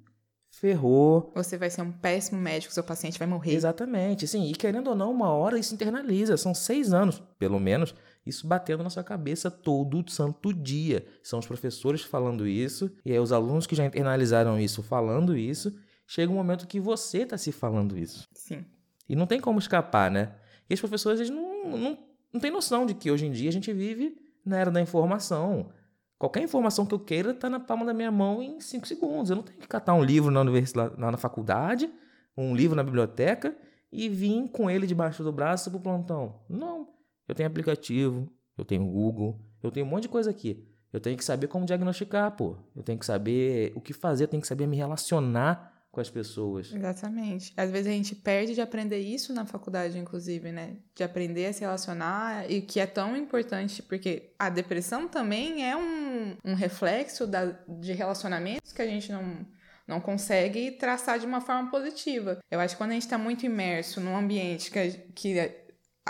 ferrou. 0.50 1.32
Você 1.34 1.56
vai 1.56 1.70
ser 1.70 1.82
um 1.82 1.92
péssimo 1.92 2.40
médico, 2.40 2.74
seu 2.74 2.82
paciente 2.82 3.18
vai 3.18 3.26
morrer. 3.26 3.54
Exatamente, 3.54 4.26
sim. 4.26 4.50
E 4.50 4.52
querendo 4.52 4.88
ou 4.88 4.96
não, 4.96 5.12
uma 5.12 5.30
hora 5.30 5.58
isso 5.58 5.74
internaliza. 5.74 6.36
São 6.36 6.52
seis 6.52 6.92
anos, 6.92 7.22
pelo 7.38 7.58
menos, 7.60 7.94
isso 8.26 8.46
batendo 8.46 8.82
na 8.82 8.90
sua 8.90 9.04
cabeça 9.04 9.50
todo 9.50 10.04
santo 10.10 10.52
dia. 10.52 11.06
São 11.22 11.38
os 11.38 11.46
professores 11.46 12.02
falando 12.02 12.46
isso, 12.46 12.90
e 13.04 13.12
aí 13.12 13.18
os 13.18 13.32
alunos 13.32 13.66
que 13.66 13.76
já 13.76 13.86
internalizaram 13.86 14.58
isso 14.58 14.82
falando 14.82 15.36
isso. 15.36 15.72
Chega 16.06 16.32
um 16.32 16.36
momento 16.36 16.66
que 16.66 16.80
você 16.80 17.18
está 17.18 17.38
se 17.38 17.52
falando 17.52 17.96
isso. 17.96 18.26
Sim. 18.34 18.66
E 19.08 19.14
não 19.14 19.26
tem 19.26 19.40
como 19.40 19.60
escapar, 19.60 20.10
né? 20.10 20.34
E 20.68 20.74
os 20.74 20.80
professores 20.80 21.20
eles 21.20 21.30
não, 21.30 21.70
não, 21.70 21.98
não 22.32 22.40
têm 22.40 22.50
noção 22.50 22.84
de 22.84 22.94
que 22.94 23.10
hoje 23.10 23.26
em 23.26 23.30
dia 23.30 23.48
a 23.48 23.52
gente 23.52 23.72
vive 23.72 24.16
na 24.44 24.58
era 24.58 24.70
da 24.70 24.80
informação. 24.80 25.70
Qualquer 26.20 26.42
informação 26.42 26.84
que 26.84 26.92
eu 26.92 27.00
queira 27.00 27.30
está 27.30 27.48
na 27.48 27.58
palma 27.58 27.86
da 27.86 27.94
minha 27.94 28.10
mão 28.10 28.42
em 28.42 28.60
cinco 28.60 28.86
segundos. 28.86 29.30
Eu 29.30 29.36
não 29.36 29.42
tenho 29.42 29.58
que 29.58 29.66
catar 29.66 29.94
um 29.94 30.04
livro 30.04 30.30
na 30.30 30.42
universidade, 30.42 30.92
na 30.98 31.16
faculdade, 31.16 31.90
um 32.36 32.54
livro 32.54 32.76
na 32.76 32.82
biblioteca 32.82 33.56
e 33.90 34.06
vir 34.06 34.46
com 34.50 34.70
ele 34.70 34.86
debaixo 34.86 35.24
do 35.24 35.32
braço 35.32 35.70
para 35.70 35.78
o 35.78 35.80
plantão. 35.80 36.42
Não. 36.46 36.90
Eu 37.26 37.34
tenho 37.34 37.48
aplicativo, 37.48 38.30
eu 38.58 38.66
tenho 38.66 38.84
Google, 38.84 39.40
eu 39.62 39.70
tenho 39.70 39.86
um 39.86 39.88
monte 39.88 40.02
de 40.02 40.08
coisa 40.10 40.28
aqui. 40.28 40.68
Eu 40.92 41.00
tenho 41.00 41.16
que 41.16 41.24
saber 41.24 41.46
como 41.46 41.64
diagnosticar, 41.64 42.36
pô. 42.36 42.54
Eu 42.76 42.82
tenho 42.82 42.98
que 42.98 43.06
saber 43.06 43.72
o 43.74 43.80
que 43.80 43.94
fazer, 43.94 44.24
eu 44.24 44.28
tenho 44.28 44.42
que 44.42 44.46
saber 44.46 44.66
me 44.66 44.76
relacionar 44.76 45.69
com 45.90 46.00
as 46.00 46.08
pessoas. 46.08 46.72
Exatamente. 46.72 47.52
Às 47.56 47.70
vezes 47.70 47.88
a 47.88 47.90
gente 47.90 48.14
perde 48.14 48.54
de 48.54 48.60
aprender 48.60 48.98
isso 48.98 49.32
na 49.32 49.44
faculdade, 49.44 49.98
inclusive, 49.98 50.52
né? 50.52 50.76
De 50.94 51.02
aprender 51.02 51.46
a 51.46 51.52
se 51.52 51.60
relacionar 51.60 52.50
e 52.50 52.62
que 52.62 52.78
é 52.78 52.86
tão 52.86 53.16
importante, 53.16 53.82
porque 53.82 54.32
a 54.38 54.48
depressão 54.48 55.08
também 55.08 55.68
é 55.68 55.76
um, 55.76 56.36
um 56.44 56.54
reflexo 56.54 57.26
da, 57.26 57.46
de 57.68 57.92
relacionamentos 57.92 58.72
que 58.72 58.82
a 58.82 58.86
gente 58.86 59.10
não, 59.10 59.44
não 59.86 60.00
consegue 60.00 60.70
traçar 60.72 61.18
de 61.18 61.26
uma 61.26 61.40
forma 61.40 61.70
positiva. 61.70 62.38
Eu 62.50 62.60
acho 62.60 62.74
que 62.74 62.78
quando 62.78 62.90
a 62.90 62.94
gente 62.94 63.02
está 63.02 63.18
muito 63.18 63.44
imerso 63.44 64.00
num 64.00 64.16
ambiente 64.16 64.70
que, 64.70 64.90
que 65.12 65.60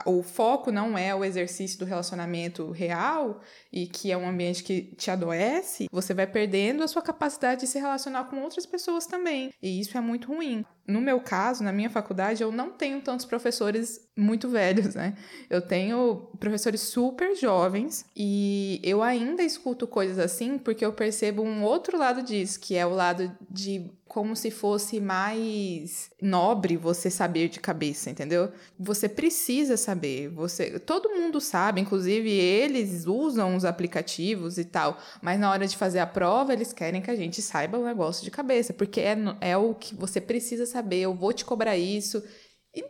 o 0.07 0.23
foco 0.23 0.71
não 0.71 0.97
é 0.97 1.15
o 1.15 1.25
exercício 1.25 1.79
do 1.79 1.85
relacionamento 1.85 2.71
real 2.71 3.41
e 3.73 3.87
que 3.87 4.11
é 4.11 4.17
um 4.17 4.29
ambiente 4.29 4.63
que 4.63 4.83
te 4.97 5.11
adoece, 5.11 5.89
você 5.91 6.15
vai 6.15 6.27
perdendo 6.27 6.83
a 6.83 6.89
sua 6.89 7.03
capacidade 7.03 7.63
de 7.63 7.67
se 7.67 7.79
relacionar 7.79 8.25
com 8.25 8.41
outras 8.43 8.67
pessoas 8.67 9.07
também. 9.07 9.53
E 9.63 9.81
isso 9.81 9.97
é 9.97 10.01
muito 10.01 10.29
ruim. 10.29 10.65
No 10.87 11.01
meu 11.01 11.21
caso, 11.21 11.63
na 11.63 11.73
minha 11.73 11.91
faculdade, 11.91 12.43
eu 12.43 12.51
não 12.51 12.71
tenho 12.71 13.01
tantos 13.01 13.25
professores 13.25 14.09
muito 14.17 14.49
velhos, 14.49 14.95
né? 14.95 15.15
Eu 15.49 15.61
tenho 15.61 16.31
professores 16.39 16.81
super 16.81 17.37
jovens 17.37 18.05
e 18.17 18.81
eu 18.83 19.03
ainda 19.03 19.43
escuto 19.43 19.87
coisas 19.87 20.19
assim 20.19 20.59
porque 20.59 20.85
eu 20.85 20.93
percebo 20.93 21.43
um 21.43 21.63
outro 21.63 21.97
lado 21.97 22.23
disso, 22.23 22.59
que 22.59 22.77
é 22.77 22.85
o 22.85 22.95
lado 22.95 23.31
de 23.49 23.91
como 24.11 24.35
se 24.35 24.51
fosse 24.51 24.99
mais 24.99 26.11
nobre 26.21 26.77
você 26.77 27.09
saber 27.09 27.49
de 27.49 27.61
cabeça, 27.61 28.11
entendeu? 28.11 28.51
Você 28.77 29.09
precisa 29.09 29.77
saber, 29.77 30.29
você, 30.31 30.81
todo 30.81 31.11
mundo 31.11 31.41
sabe, 31.41 31.81
inclusive 31.81 32.29
eles 32.29 33.07
usam 33.07 33.55
os 33.55 33.65
aplicativos 33.65 34.59
e 34.59 34.65
tal, 34.65 34.99
mas 35.23 35.39
na 35.39 35.49
hora 35.49 35.65
de 35.65 35.77
fazer 35.77 36.01
a 36.01 36.09
prova 36.09 36.53
eles 36.53 36.73
querem 36.73 37.01
que 37.01 37.09
a 37.09 37.15
gente 37.15 37.41
saiba 37.41 37.79
o 37.79 37.85
negócio 37.85 38.25
de 38.25 38.33
cabeça, 38.33 38.73
porque 38.73 39.01
é, 39.01 39.17
é 39.41 39.57
o 39.57 39.77
que 39.77 39.95
você 39.95 40.21
precisa 40.21 40.67
saber, 40.67 41.03
eu 41.03 41.15
vou 41.15 41.33
te 41.33 41.45
cobrar 41.45 41.77
isso. 41.77 42.21
E 42.75 42.85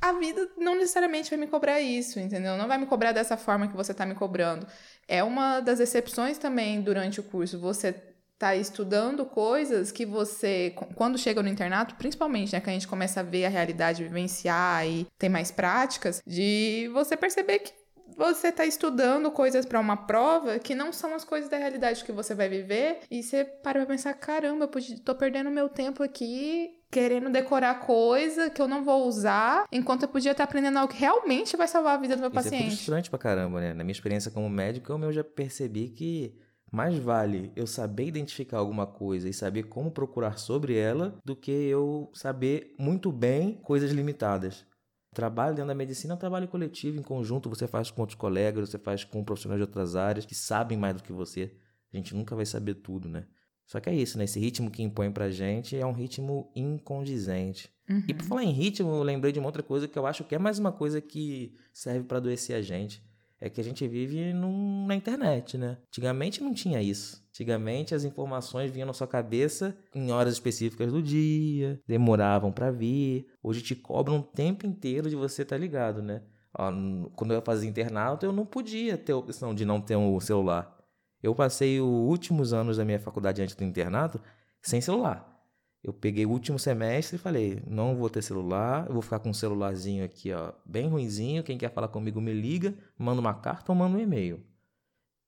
a 0.00 0.12
vida 0.14 0.50
não 0.58 0.74
necessariamente 0.74 1.30
vai 1.30 1.38
me 1.38 1.46
cobrar 1.46 1.80
isso, 1.80 2.18
entendeu? 2.18 2.56
Não 2.56 2.66
vai 2.66 2.76
me 2.76 2.86
cobrar 2.86 3.12
dessa 3.12 3.36
forma 3.36 3.68
que 3.68 3.76
você 3.76 3.94
tá 3.94 4.04
me 4.04 4.16
cobrando. 4.16 4.66
É 5.06 5.22
uma 5.22 5.60
das 5.60 5.78
exceções 5.78 6.38
também 6.38 6.80
durante 6.80 7.20
o 7.20 7.22
curso, 7.22 7.60
você 7.60 8.15
tá 8.38 8.54
estudando 8.54 9.24
coisas 9.24 9.90
que 9.90 10.04
você, 10.04 10.74
quando 10.94 11.18
chega 11.18 11.42
no 11.42 11.48
internato, 11.48 11.94
principalmente, 11.94 12.52
né, 12.52 12.60
que 12.60 12.70
a 12.70 12.72
gente 12.72 12.88
começa 12.88 13.20
a 13.20 13.22
ver 13.22 13.46
a 13.46 13.48
realidade, 13.48 14.02
vivenciar 14.02 14.86
e 14.86 15.06
tem 15.18 15.28
mais 15.30 15.50
práticas, 15.50 16.22
de 16.26 16.90
você 16.92 17.16
perceber 17.16 17.60
que 17.60 17.72
você 18.16 18.50
tá 18.50 18.64
estudando 18.64 19.30
coisas 19.30 19.66
para 19.66 19.80
uma 19.80 19.96
prova 19.96 20.58
que 20.58 20.74
não 20.74 20.92
são 20.92 21.14
as 21.14 21.24
coisas 21.24 21.50
da 21.50 21.58
realidade 21.58 22.04
que 22.04 22.12
você 22.12 22.34
vai 22.34 22.48
viver 22.48 23.00
e 23.10 23.22
você 23.22 23.44
para 23.44 23.80
pra 23.80 23.86
pensar, 23.86 24.14
caramba, 24.14 24.64
eu 24.72 24.96
tô 25.04 25.14
perdendo 25.14 25.50
meu 25.50 25.68
tempo 25.68 26.02
aqui 26.02 26.70
querendo 26.90 27.28
decorar 27.28 27.80
coisa 27.80 28.48
que 28.48 28.62
eu 28.62 28.68
não 28.68 28.84
vou 28.84 29.06
usar, 29.06 29.66
enquanto 29.72 30.04
eu 30.04 30.08
podia 30.08 30.30
estar 30.32 30.44
aprendendo 30.44 30.78
algo 30.78 30.92
que 30.92 31.00
realmente 31.00 31.56
vai 31.56 31.68
salvar 31.68 31.96
a 31.96 32.00
vida 32.00 32.16
do 32.16 32.20
meu 32.20 32.28
Isso 32.28 32.34
paciente. 32.34 32.64
é 32.64 32.70
frustrante 32.70 33.10
pra 33.10 33.18
caramba, 33.18 33.60
né? 33.60 33.74
Na 33.74 33.82
minha 33.82 33.92
experiência 33.92 34.30
como 34.30 34.48
médico, 34.48 34.92
eu 34.92 35.12
já 35.12 35.24
percebi 35.24 35.88
que 35.88 36.38
mais 36.72 36.98
vale 36.98 37.52
eu 37.54 37.66
saber 37.66 38.06
identificar 38.06 38.58
alguma 38.58 38.86
coisa 38.86 39.28
e 39.28 39.32
saber 39.32 39.64
como 39.64 39.90
procurar 39.90 40.38
sobre 40.38 40.76
ela 40.76 41.16
do 41.24 41.36
que 41.36 41.50
eu 41.50 42.10
saber 42.12 42.74
muito 42.78 43.12
bem 43.12 43.54
coisas 43.54 43.92
limitadas. 43.92 44.66
Trabalho 45.14 45.54
dentro 45.54 45.68
da 45.68 45.74
medicina 45.74 46.12
é 46.12 46.16
um 46.16 46.18
trabalho 46.18 46.48
coletivo, 46.48 46.98
em 46.98 47.02
conjunto, 47.02 47.48
você 47.48 47.66
faz 47.66 47.90
com 47.90 48.02
outros 48.02 48.18
colegas, 48.18 48.68
você 48.68 48.78
faz 48.78 49.04
com 49.04 49.24
profissionais 49.24 49.58
de 49.58 49.62
outras 49.62 49.96
áreas 49.96 50.26
que 50.26 50.34
sabem 50.34 50.76
mais 50.76 50.96
do 50.96 51.02
que 51.02 51.12
você. 51.12 51.50
A 51.92 51.96
gente 51.96 52.14
nunca 52.14 52.36
vai 52.36 52.44
saber 52.44 52.74
tudo, 52.74 53.08
né? 53.08 53.24
Só 53.64 53.80
que 53.80 53.88
é 53.88 53.94
isso, 53.94 54.18
né? 54.18 54.24
Esse 54.24 54.38
ritmo 54.38 54.70
que 54.70 54.82
impõe 54.82 55.10
pra 55.10 55.30
gente 55.30 55.76
é 55.76 55.86
um 55.86 55.92
ritmo 55.92 56.52
incondizente. 56.54 57.70
Uhum. 57.88 58.02
E 58.06 58.12
por 58.12 58.24
falar 58.24 58.44
em 58.44 58.52
ritmo, 58.52 58.90
eu 58.90 59.02
lembrei 59.02 59.32
de 59.32 59.38
uma 59.38 59.48
outra 59.48 59.62
coisa 59.62 59.88
que 59.88 59.98
eu 59.98 60.06
acho 60.06 60.24
que 60.24 60.34
é 60.34 60.38
mais 60.38 60.58
uma 60.58 60.70
coisa 60.70 61.00
que 61.00 61.56
serve 61.72 62.04
para 62.04 62.18
adoecer 62.18 62.54
a 62.54 62.60
gente 62.60 63.02
é 63.40 63.50
que 63.50 63.60
a 63.60 63.64
gente 63.64 63.86
vive 63.86 64.32
num, 64.32 64.86
na 64.86 64.94
internet, 64.94 65.58
né? 65.58 65.78
Antigamente 65.88 66.42
não 66.42 66.54
tinha 66.54 66.80
isso. 66.80 67.22
Antigamente 67.30 67.94
as 67.94 68.04
informações 68.04 68.70
vinham 68.70 68.86
na 68.86 68.92
sua 68.92 69.06
cabeça 69.06 69.76
em 69.94 70.10
horas 70.10 70.34
específicas 70.34 70.90
do 70.90 71.02
dia, 71.02 71.80
demoravam 71.86 72.50
para 72.50 72.70
vir. 72.70 73.26
Hoje 73.42 73.62
te 73.62 73.74
cobram 73.74 74.16
um 74.16 74.22
tempo 74.22 74.66
inteiro 74.66 75.10
de 75.10 75.16
você 75.16 75.42
estar 75.42 75.56
tá 75.56 75.60
ligado, 75.60 76.02
né? 76.02 76.22
Quando 77.14 77.34
eu 77.34 77.42
fazia 77.42 77.68
internato, 77.68 78.24
eu 78.24 78.32
não 78.32 78.46
podia 78.46 78.96
ter 78.96 79.12
a 79.12 79.16
opção 79.18 79.54
de 79.54 79.66
não 79.66 79.80
ter 79.80 79.96
um 79.96 80.18
celular. 80.18 80.74
Eu 81.22 81.34
passei 81.34 81.80
os 81.80 81.86
últimos 81.86 82.54
anos 82.54 82.78
da 82.78 82.84
minha 82.84 82.98
faculdade 82.98 83.42
antes 83.42 83.54
do 83.54 83.64
internato 83.64 84.18
sem 84.62 84.80
celular. 84.80 85.35
Eu 85.86 85.92
peguei 85.92 86.26
o 86.26 86.30
último 86.30 86.58
semestre 86.58 87.14
e 87.14 87.18
falei: 87.18 87.62
não 87.64 87.94
vou 87.94 88.10
ter 88.10 88.20
celular, 88.20 88.86
eu 88.88 88.92
vou 88.92 89.00
ficar 89.00 89.20
com 89.20 89.30
um 89.30 89.32
celularzinho 89.32 90.04
aqui, 90.04 90.32
ó, 90.32 90.52
bem 90.64 90.88
ruinzinho. 90.88 91.44
Quem 91.44 91.56
quer 91.56 91.72
falar 91.72 91.86
comigo 91.86 92.20
me 92.20 92.32
liga, 92.32 92.74
manda 92.98 93.20
uma 93.20 93.32
carta 93.32 93.70
ou 93.70 93.78
manda 93.78 93.96
um 93.96 94.00
e-mail. 94.00 94.42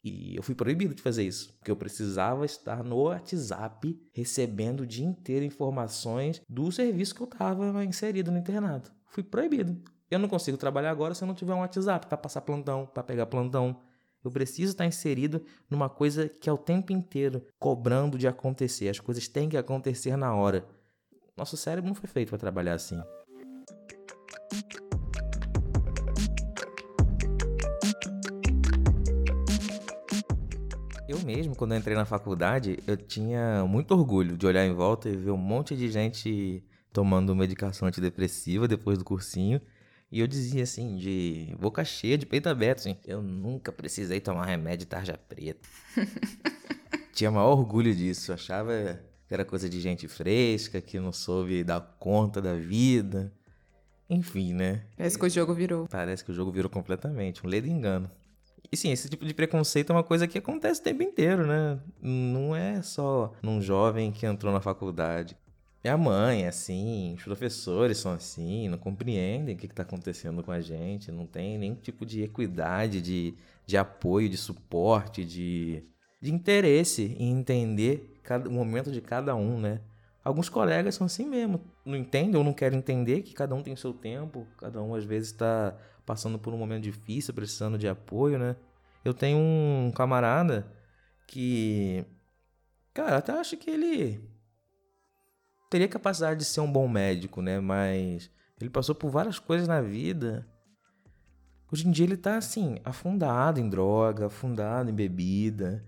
E 0.03 0.35
eu 0.35 0.43
fui 0.43 0.57
proibido 0.57 0.97
de 0.97 1.03
fazer 1.03 1.23
isso, 1.23 1.53
porque 1.55 1.71
eu 1.71 1.77
precisava 1.77 2.45
estar 2.45 2.83
no 2.83 3.05
WhatsApp 3.05 3.97
recebendo 4.13 4.81
o 4.81 4.87
dia 4.87 5.07
inteiro 5.07 5.45
informações 5.45 6.43
do 6.49 6.73
serviço 6.73 7.15
que 7.15 7.21
eu 7.21 7.29
estava 7.29 7.85
inserido 7.85 8.33
no 8.33 8.39
internato. 8.39 8.93
Fui 9.07 9.23
proibido. 9.23 9.81
Eu 10.11 10.19
não 10.19 10.29
consigo 10.29 10.59
trabalhar 10.59 10.91
agora 10.91 11.15
se 11.15 11.23
eu 11.23 11.29
não 11.29 11.35
tiver 11.37 11.55
um 11.55 11.61
WhatsApp 11.61 12.09
para 12.09 12.19
passar 12.19 12.41
plantão, 12.41 12.85
para 12.85 13.05
pegar 13.05 13.27
plantão. 13.27 13.81
Eu 14.25 14.33
preciso 14.33 14.73
estar 14.73 14.85
inserido 14.85 15.43
numa 15.71 15.89
coisa 15.89 16.29
que 16.29 16.51
é 16.51 16.53
o 16.53 16.59
tempo 16.59 16.93
inteiro 16.93 17.45
cobrando 17.59 18.19
de 18.19 18.27
acontecer. 18.27 18.89
As 18.89 18.99
coisas 18.99 19.29
têm 19.29 19.49
que 19.49 19.57
acontecer 19.57 20.17
na 20.17 20.35
hora. 20.35 20.67
Nosso 21.37 21.57
cérebro 21.57 21.89
não 21.89 21.95
foi 21.95 22.09
feito 22.09 22.31
para 22.31 22.39
trabalhar 22.39 22.75
assim. 22.75 23.01
Eu 31.09 31.21
mesmo, 31.21 31.55
quando 31.55 31.73
eu 31.73 31.79
entrei 31.79 31.97
na 31.97 32.05
faculdade, 32.05 32.81
eu 32.89 32.97
tinha 32.97 33.65
muito 33.67 33.93
orgulho 33.93 34.37
de 34.37 34.47
olhar 34.47 34.67
em 34.67 34.75
volta 34.75 35.09
e 35.09 35.17
ver 35.17 35.31
um 35.31 35.37
monte 35.37 35.77
de 35.77 35.89
gente 35.89 36.65
tomando 36.93 37.37
medicação 37.37 37.87
antidepressiva 37.87 38.67
depois 38.67 38.99
do 38.99 39.05
cursinho 39.05 39.61
e 40.11 40.21
eu 40.21 40.27
dizia 40.27 40.63
assim, 40.63 40.97
de 40.97 41.55
boca 41.61 41.85
cheia, 41.85 42.17
de 42.17 42.25
peito 42.25 42.49
aberto, 42.49 42.79
assim, 42.79 42.97
eu 43.07 43.23
nunca 43.23 43.71
precisei 43.71 44.21
tomar 44.21 44.47
remédio 44.47 44.81
de 44.81 44.87
tarja 44.87 45.19
preta. 45.29 45.69
Tinha 47.13 47.31
maior 47.31 47.51
orgulho 47.51 47.95
disso, 47.95 48.33
achava 48.33 49.01
que 49.27 49.35
era 49.35 49.45
coisa 49.45 49.69
de 49.69 49.81
gente 49.81 50.09
fresca, 50.09 50.81
que 50.81 50.99
não 50.99 51.13
soube 51.13 51.63
dar 51.63 51.81
conta 51.99 52.41
da 52.41 52.55
vida. 52.55 53.33
Enfim, 54.09 54.55
né? 54.55 54.85
Parece 54.97 55.19
que 55.19 55.27
o 55.27 55.29
jogo 55.29 55.53
virou. 55.53 55.87
Parece 55.87 56.25
que 56.25 56.31
o 56.31 56.35
jogo 56.35 56.51
virou 56.51 56.71
completamente, 56.71 57.47
um 57.47 57.51
ledo 57.51 57.67
engano. 57.67 58.11
E 58.73 58.77
sim, 58.77 58.91
esse 58.91 59.09
tipo 59.09 59.27
de 59.27 59.35
preconceito 59.35 59.91
é 59.91 59.97
uma 59.97 60.03
coisa 60.03 60.27
que 60.27 60.39
acontece 60.39 60.81
o 60.81 60.85
tempo 60.85 61.03
inteiro, 61.03 61.47
né? 61.47 61.79
Não 62.01 62.57
é 62.57 62.81
só 62.81 63.33
num 63.43 63.61
jovem 63.61 64.11
que 64.13 64.25
entrou 64.25 64.53
na 64.53 64.61
faculdade. 64.61 65.37
Minha 65.83 65.97
mãe 65.97 66.43
é 66.43 66.49
assim, 66.49 67.15
os 67.15 67.23
professores 67.23 67.99
são 67.99 68.13
assim, 68.13 68.69
não 68.69 68.79
compreendem 68.79 69.55
o 69.55 69.59
que 69.59 69.67
está 69.67 69.85
acontecendo 69.85 70.43
com 70.43 70.51
a 70.51 70.61
gente, 70.61 71.13
não 71.13 71.25
tem 71.25 71.57
nenhum 71.57 71.77
tipo 71.77 72.05
de 72.05 72.23
equidade, 72.23 73.01
de, 73.01 73.35
de 73.65 73.77
apoio, 73.77 74.29
de 74.29 74.37
suporte, 74.37 75.25
de, 75.25 75.85
de 76.21 76.35
interesse 76.35 77.17
em 77.17 77.31
entender 77.31 78.19
cada, 78.25 78.49
o 78.49 78.53
momento 78.53 78.91
de 78.91 79.01
cada 79.01 79.37
um, 79.37 79.61
né? 79.61 79.81
Alguns 80.25 80.49
colegas 80.49 80.97
são 80.97 81.07
assim 81.07 81.27
mesmo, 81.27 81.61
não 81.87 81.97
entendem 81.97 82.37
ou 82.37 82.45
não 82.45 82.53
querem 82.53 82.81
entender 82.81 83.23
que 83.23 83.33
cada 83.33 83.55
um 83.55 83.63
tem 83.63 83.77
seu 83.77 83.95
tempo, 83.95 84.47
cada 84.59 84.83
um 84.83 84.97
às 84.97 85.05
vezes 85.05 85.29
está 85.29 85.77
passando 86.05 86.41
por 86.41 86.53
um 86.53 86.59
momento 86.59 86.83
difícil, 86.83 87.33
precisando 87.33 87.79
de 87.79 87.87
apoio, 87.87 88.37
né? 88.37 88.57
Eu 89.05 89.15
tenho 89.15 89.39
um 89.39 89.93
camarada 89.95 90.67
que, 91.27 92.05
cara, 92.93 93.19
até 93.19 93.33
acho 93.33 93.57
que 93.57 93.71
ele 93.71 94.21
teria 95.69 95.89
capacidade 95.89 96.41
de 96.41 96.45
ser 96.45 96.61
um 96.61 96.71
bom 96.71 96.89
médico, 96.89 97.43
né? 97.43 97.61
Mas 97.61 98.31
ele 98.61 98.71
passou 98.71 98.95
por 98.95 99.11
várias 99.11 99.39
coisas 99.39 99.69
na 99.69 99.81
vida. 99.81 100.47
Hoje 101.71 101.87
em 101.87 101.91
dia 101.91 102.07
ele 102.07 102.17
tá 102.17 102.37
assim, 102.37 102.79
afundado 102.85 103.61
em 103.61 103.69
droga, 103.69 104.27
afundado 104.27 104.91
em 104.91 104.95
bebida. 104.95 105.85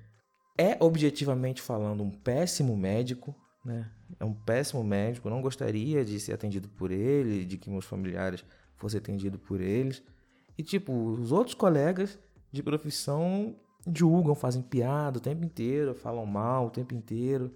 É 0.58 0.76
objetivamente 0.78 1.62
falando 1.62 2.02
um 2.02 2.10
péssimo 2.10 2.76
médico, 2.76 3.34
né? 3.64 3.90
É 4.18 4.24
um 4.24 4.34
péssimo 4.34 4.84
médico, 4.84 5.30
não 5.30 5.40
gostaria 5.40 6.04
de 6.04 6.20
ser 6.20 6.32
atendido 6.32 6.68
por 6.68 6.90
ele, 6.90 7.44
de 7.44 7.56
que 7.56 7.70
meus 7.70 7.86
familiares 7.86 8.44
fosse 8.76 8.96
atendido 8.96 9.38
por 9.38 9.60
eles. 9.60 10.02
E, 10.58 10.62
tipo, 10.62 10.92
os 10.92 11.32
outros 11.32 11.54
colegas 11.54 12.18
de 12.52 12.62
profissão 12.62 13.56
julgam, 13.94 14.34
fazem 14.34 14.60
piada 14.60 15.18
o 15.18 15.20
tempo 15.20 15.44
inteiro, 15.44 15.94
falam 15.94 16.26
mal 16.26 16.66
o 16.66 16.70
tempo 16.70 16.94
inteiro. 16.94 17.54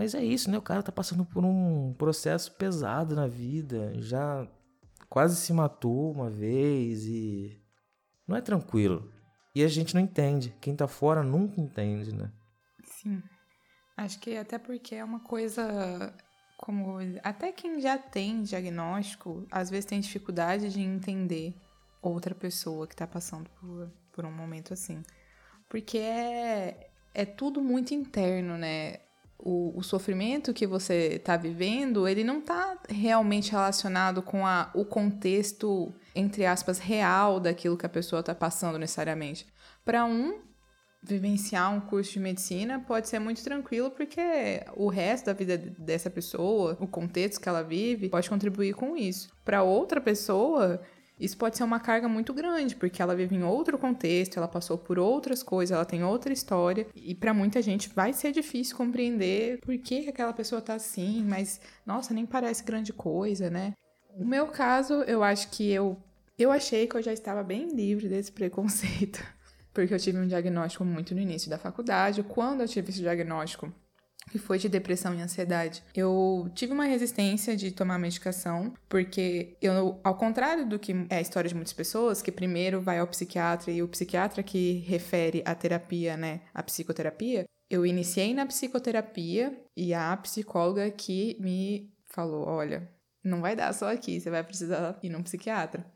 Mas 0.00 0.14
é 0.14 0.24
isso, 0.24 0.50
né? 0.50 0.56
O 0.56 0.62
cara 0.62 0.82
tá 0.82 0.90
passando 0.90 1.26
por 1.26 1.44
um 1.44 1.92
processo 1.92 2.52
pesado 2.52 3.14
na 3.14 3.26
vida, 3.26 3.92
já 4.00 4.48
quase 5.10 5.36
se 5.36 5.52
matou 5.52 6.10
uma 6.10 6.30
vez 6.30 7.04
e 7.04 7.62
não 8.26 8.34
é 8.34 8.40
tranquilo. 8.40 9.12
E 9.54 9.62
a 9.62 9.68
gente 9.68 9.94
não 9.94 10.00
entende. 10.00 10.56
Quem 10.58 10.74
tá 10.74 10.88
fora 10.88 11.22
nunca 11.22 11.60
entende, 11.60 12.14
né? 12.14 12.32
Sim. 12.82 13.22
Acho 13.94 14.18
que 14.20 14.38
até 14.38 14.58
porque 14.58 14.94
é 14.94 15.04
uma 15.04 15.20
coisa 15.20 16.14
como 16.56 16.96
até 17.22 17.52
quem 17.52 17.78
já 17.78 17.98
tem 17.98 18.42
diagnóstico, 18.42 19.46
às 19.50 19.68
vezes 19.68 19.84
tem 19.84 20.00
dificuldade 20.00 20.70
de 20.70 20.80
entender 20.80 21.54
outra 22.00 22.34
pessoa 22.34 22.86
que 22.86 22.96
tá 22.96 23.06
passando 23.06 23.50
por, 23.60 23.92
por 24.12 24.24
um 24.24 24.32
momento 24.32 24.72
assim. 24.72 25.02
Porque 25.68 25.98
é, 25.98 26.88
é 27.12 27.26
tudo 27.26 27.60
muito 27.60 27.92
interno, 27.92 28.56
né? 28.56 29.09
O, 29.42 29.78
o 29.78 29.82
sofrimento 29.82 30.52
que 30.52 30.66
você 30.66 31.18
tá 31.18 31.36
vivendo, 31.36 32.06
ele 32.06 32.22
não 32.22 32.42
tá 32.42 32.78
realmente 32.88 33.50
relacionado 33.52 34.22
com 34.22 34.46
a, 34.46 34.70
o 34.74 34.84
contexto, 34.84 35.94
entre 36.14 36.44
aspas, 36.44 36.78
real 36.78 37.40
daquilo 37.40 37.76
que 37.76 37.86
a 37.86 37.88
pessoa 37.88 38.22
tá 38.22 38.34
passando 38.34 38.78
necessariamente. 38.78 39.46
Para 39.82 40.04
um, 40.04 40.40
vivenciar 41.02 41.74
um 41.74 41.80
curso 41.80 42.12
de 42.12 42.20
medicina 42.20 42.80
pode 42.80 43.08
ser 43.08 43.18
muito 43.18 43.42
tranquilo 43.42 43.90
porque 43.90 44.62
o 44.76 44.88
resto 44.88 45.26
da 45.26 45.32
vida 45.32 45.56
dessa 45.56 46.10
pessoa, 46.10 46.76
o 46.78 46.86
contexto 46.86 47.40
que 47.40 47.48
ela 47.48 47.62
vive, 47.62 48.10
pode 48.10 48.28
contribuir 48.28 48.74
com 48.74 48.96
isso. 48.96 49.30
Para 49.44 49.62
outra 49.62 50.00
pessoa, 50.00 50.80
isso 51.20 51.36
pode 51.36 51.56
ser 51.56 51.64
uma 51.64 51.78
carga 51.78 52.08
muito 52.08 52.32
grande, 52.32 52.74
porque 52.74 53.02
ela 53.02 53.14
vive 53.14 53.36
em 53.36 53.42
outro 53.42 53.76
contexto, 53.76 54.38
ela 54.38 54.48
passou 54.48 54.78
por 54.78 54.98
outras 54.98 55.42
coisas, 55.42 55.74
ela 55.74 55.84
tem 55.84 56.02
outra 56.02 56.32
história, 56.32 56.86
e 56.94 57.14
para 57.14 57.34
muita 57.34 57.60
gente 57.60 57.90
vai 57.90 58.12
ser 58.12 58.32
difícil 58.32 58.76
compreender 58.76 59.58
por 59.60 59.76
que 59.78 60.08
aquela 60.08 60.32
pessoa 60.32 60.62
tá 60.62 60.74
assim, 60.74 61.22
mas 61.22 61.60
nossa, 61.84 62.14
nem 62.14 62.24
parece 62.24 62.64
grande 62.64 62.92
coisa, 62.92 63.50
né? 63.50 63.74
O 64.16 64.24
meu 64.24 64.46
caso, 64.46 64.94
eu 65.02 65.22
acho 65.22 65.50
que 65.50 65.70
eu 65.70 65.96
eu 66.38 66.50
achei 66.50 66.86
que 66.86 66.96
eu 66.96 67.02
já 67.02 67.12
estava 67.12 67.42
bem 67.42 67.68
livre 67.68 68.08
desse 68.08 68.32
preconceito 68.32 69.22
porque 69.72 69.94
eu 69.94 69.98
tive 69.98 70.18
um 70.18 70.26
diagnóstico 70.26 70.84
muito 70.84 71.14
no 71.14 71.20
início 71.20 71.48
da 71.50 71.58
faculdade. 71.58 72.22
Quando 72.22 72.62
eu 72.62 72.68
tive 72.68 72.90
esse 72.90 73.00
diagnóstico, 73.00 73.72
que 74.30 74.38
foi 74.38 74.58
de 74.58 74.68
depressão 74.68 75.14
e 75.14 75.20
ansiedade. 75.20 75.82
Eu 75.94 76.50
tive 76.54 76.72
uma 76.72 76.84
resistência 76.84 77.56
de 77.56 77.70
tomar 77.70 77.98
medicação, 77.98 78.72
porque 78.88 79.56
eu, 79.60 80.00
ao 80.04 80.16
contrário 80.16 80.68
do 80.68 80.78
que 80.78 80.92
é 81.08 81.16
a 81.16 81.20
história 81.20 81.48
de 81.48 81.54
muitas 81.54 81.72
pessoas, 81.72 82.22
que 82.22 82.30
primeiro 82.30 82.80
vai 82.80 82.98
ao 82.98 83.06
psiquiatra 83.06 83.72
e 83.72 83.82
o 83.82 83.88
psiquiatra 83.88 84.42
que 84.42 84.84
refere 84.86 85.42
a 85.44 85.54
terapia, 85.54 86.16
né, 86.16 86.40
a 86.54 86.62
psicoterapia, 86.62 87.44
eu 87.68 87.86
iniciei 87.86 88.34
na 88.34 88.46
psicoterapia 88.46 89.56
e 89.76 89.94
a 89.94 90.16
psicóloga 90.16 90.90
que 90.90 91.36
me 91.40 91.92
falou: 92.08 92.46
olha, 92.46 92.90
não 93.22 93.40
vai 93.40 93.54
dar 93.54 93.72
só 93.72 93.92
aqui, 93.92 94.20
você 94.20 94.30
vai 94.30 94.42
precisar 94.42 94.98
ir 95.02 95.08
num 95.08 95.22
psiquiatra. 95.22 95.86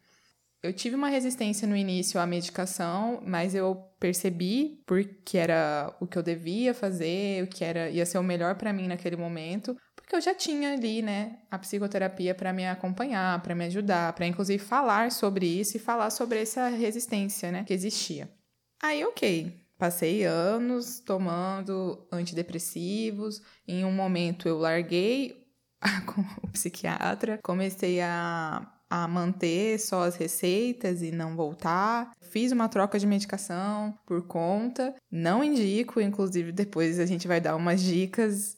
Eu 0.65 0.73
tive 0.73 0.97
uma 0.97 1.09
resistência 1.09 1.69
no 1.69 1.77
início 1.77 2.19
à 2.19 2.27
medicação, 2.27 3.23
mas 3.27 3.55
eu 3.55 3.77
percebi 4.01 4.83
porque 4.87 5.37
era 5.37 5.95
o 6.01 6.07
que 6.07 6.17
eu 6.17 6.23
devia 6.23 6.73
fazer, 6.73 7.45
o 7.45 7.47
que 7.47 7.63
era 7.63 7.91
ia 7.91 8.07
ser 8.07 8.17
o 8.17 8.23
melhor 8.23 8.55
para 8.55 8.73
mim 8.73 8.89
naquele 8.89 9.15
momento, 9.15 9.77
porque 9.95 10.17
eu 10.17 10.23
já 10.23 10.35
tinha 10.35 10.73
ali, 10.73 11.03
né, 11.03 11.39
a 11.51 11.59
psicoterapia 11.59 12.35
para 12.35 12.51
me 12.51 12.67
acompanhar, 12.67 13.43
para 13.43 13.55
me 13.55 13.67
ajudar, 13.67 14.15
para 14.15 14.27
inclusive 14.27 14.59
falar 14.59 15.13
sobre 15.13 15.45
isso 15.45 15.77
e 15.77 15.81
falar 15.81 16.09
sobre 16.09 16.41
essa 16.41 16.69
resistência, 16.69 17.53
né, 17.53 17.63
que 17.65 17.75
existia. 17.75 18.31
Aí, 18.83 19.05
OK, 19.05 19.65
Passei 19.77 20.25
anos 20.25 21.01
tomando 21.01 22.07
antidepressivos. 22.11 23.43
Em 23.67 23.85
um 23.85 23.93
momento 23.93 24.49
eu 24.49 24.57
larguei 24.57 25.47
com 26.07 26.21
o 26.43 26.51
psiquiatra, 26.53 27.39
comecei 27.43 28.01
a 28.01 28.73
a 28.95 29.09
manter 29.09 29.81
só 29.81 30.05
as 30.05 30.15
receitas 30.15 31.03
e 31.03 31.11
não 31.11 31.35
voltar. 31.35 32.13
Fiz 32.31 32.53
uma 32.53 32.69
troca 32.69 32.97
de 32.97 33.05
medicação 33.05 33.99
por 34.07 34.25
conta. 34.25 34.95
Não 35.11 35.43
indico, 35.43 36.01
inclusive 36.01 36.53
depois 36.53 37.01
a 37.01 37.07
gente 37.07 37.27
vai 37.27 37.41
dar 37.41 37.57
umas 37.57 37.83
dicas. 37.83 38.57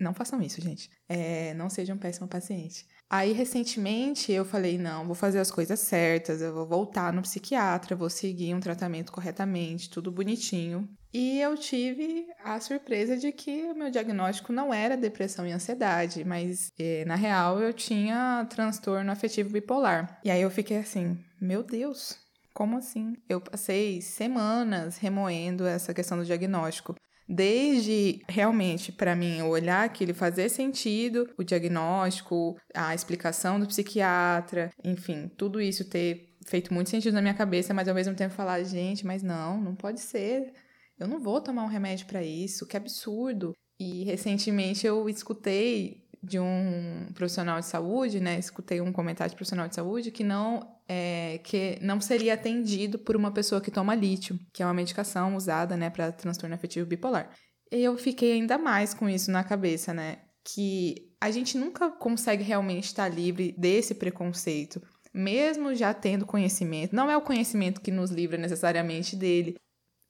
Não 0.00 0.14
façam 0.14 0.40
isso, 0.40 0.62
gente. 0.62 0.88
É, 1.06 1.52
não 1.52 1.68
seja 1.68 1.92
um 1.92 1.98
péssimo 1.98 2.26
paciente. 2.26 2.86
Aí, 3.10 3.32
recentemente, 3.32 4.32
eu 4.32 4.46
falei: 4.46 4.78
não, 4.78 5.04
vou 5.04 5.14
fazer 5.14 5.40
as 5.40 5.50
coisas 5.50 5.78
certas, 5.78 6.40
eu 6.40 6.54
vou 6.54 6.66
voltar 6.66 7.12
no 7.12 7.20
psiquiatra, 7.20 7.94
vou 7.94 8.08
seguir 8.08 8.54
um 8.54 8.60
tratamento 8.60 9.12
corretamente, 9.12 9.90
tudo 9.90 10.10
bonitinho. 10.10 10.88
E 11.18 11.40
eu 11.40 11.56
tive 11.56 12.26
a 12.44 12.60
surpresa 12.60 13.16
de 13.16 13.32
que 13.32 13.62
o 13.62 13.74
meu 13.74 13.90
diagnóstico 13.90 14.52
não 14.52 14.74
era 14.74 14.98
depressão 14.98 15.46
e 15.46 15.50
ansiedade, 15.50 16.22
mas 16.26 16.70
eh, 16.78 17.06
na 17.06 17.14
real 17.14 17.58
eu 17.58 17.72
tinha 17.72 18.46
transtorno 18.50 19.10
afetivo 19.10 19.48
bipolar. 19.48 20.20
E 20.22 20.30
aí 20.30 20.42
eu 20.42 20.50
fiquei 20.50 20.76
assim: 20.76 21.18
meu 21.40 21.62
Deus, 21.62 22.18
como 22.52 22.76
assim? 22.76 23.16
Eu 23.30 23.40
passei 23.40 24.02
semanas 24.02 24.98
remoendo 24.98 25.64
essa 25.66 25.94
questão 25.94 26.18
do 26.18 26.24
diagnóstico. 26.26 26.94
Desde 27.26 28.20
realmente 28.28 28.92
para 28.92 29.16
mim 29.16 29.40
olhar 29.40 29.86
aquilo 29.86 30.12
fazer 30.12 30.50
sentido, 30.50 31.30
o 31.38 31.42
diagnóstico, 31.42 32.60
a 32.74 32.94
explicação 32.94 33.58
do 33.58 33.66
psiquiatra, 33.66 34.70
enfim, 34.84 35.30
tudo 35.34 35.62
isso 35.62 35.88
ter 35.88 36.36
feito 36.46 36.74
muito 36.74 36.90
sentido 36.90 37.14
na 37.14 37.22
minha 37.22 37.32
cabeça, 37.32 37.72
mas 37.72 37.88
ao 37.88 37.94
mesmo 37.94 38.14
tempo 38.14 38.34
falar, 38.34 38.62
gente, 38.64 39.06
mas 39.06 39.22
não, 39.22 39.58
não 39.58 39.74
pode 39.74 40.00
ser. 40.00 40.52
Eu 40.98 41.06
não 41.06 41.20
vou 41.20 41.40
tomar 41.40 41.64
um 41.64 41.68
remédio 41.68 42.06
para 42.06 42.22
isso, 42.22 42.66
que 42.66 42.76
absurdo. 42.76 43.52
E 43.78 44.04
recentemente 44.04 44.86
eu 44.86 45.08
escutei 45.08 46.06
de 46.22 46.38
um 46.38 47.08
profissional 47.14 47.60
de 47.60 47.66
saúde, 47.66 48.20
né? 48.20 48.38
Escutei 48.38 48.80
um 48.80 48.92
comentário 48.92 49.30
de 49.30 49.36
profissional 49.36 49.68
de 49.68 49.74
saúde 49.74 50.10
que 50.10 50.24
não 50.24 50.76
é, 50.88 51.38
que 51.44 51.78
não 51.82 52.00
seria 52.00 52.34
atendido 52.34 52.98
por 52.98 53.16
uma 53.16 53.30
pessoa 53.30 53.60
que 53.60 53.70
toma 53.70 53.94
lítio, 53.94 54.38
que 54.52 54.62
é 54.62 54.66
uma 54.66 54.74
medicação 54.74 55.36
usada, 55.36 55.76
né, 55.76 55.90
para 55.90 56.12
transtorno 56.12 56.54
afetivo 56.54 56.86
bipolar. 56.86 57.30
E 57.70 57.82
eu 57.82 57.96
fiquei 57.98 58.32
ainda 58.32 58.56
mais 58.56 58.94
com 58.94 59.08
isso 59.08 59.30
na 59.30 59.44
cabeça, 59.44 59.92
né? 59.92 60.18
Que 60.44 61.12
a 61.20 61.30
gente 61.30 61.58
nunca 61.58 61.90
consegue 61.90 62.42
realmente 62.42 62.84
estar 62.84 63.08
livre 63.08 63.54
desse 63.58 63.94
preconceito, 63.94 64.80
mesmo 65.12 65.74
já 65.74 65.92
tendo 65.92 66.24
conhecimento. 66.26 66.94
Não 66.94 67.10
é 67.10 67.16
o 67.16 67.22
conhecimento 67.22 67.80
que 67.80 67.90
nos 67.90 68.10
livra 68.10 68.38
necessariamente 68.38 69.16
dele, 69.16 69.56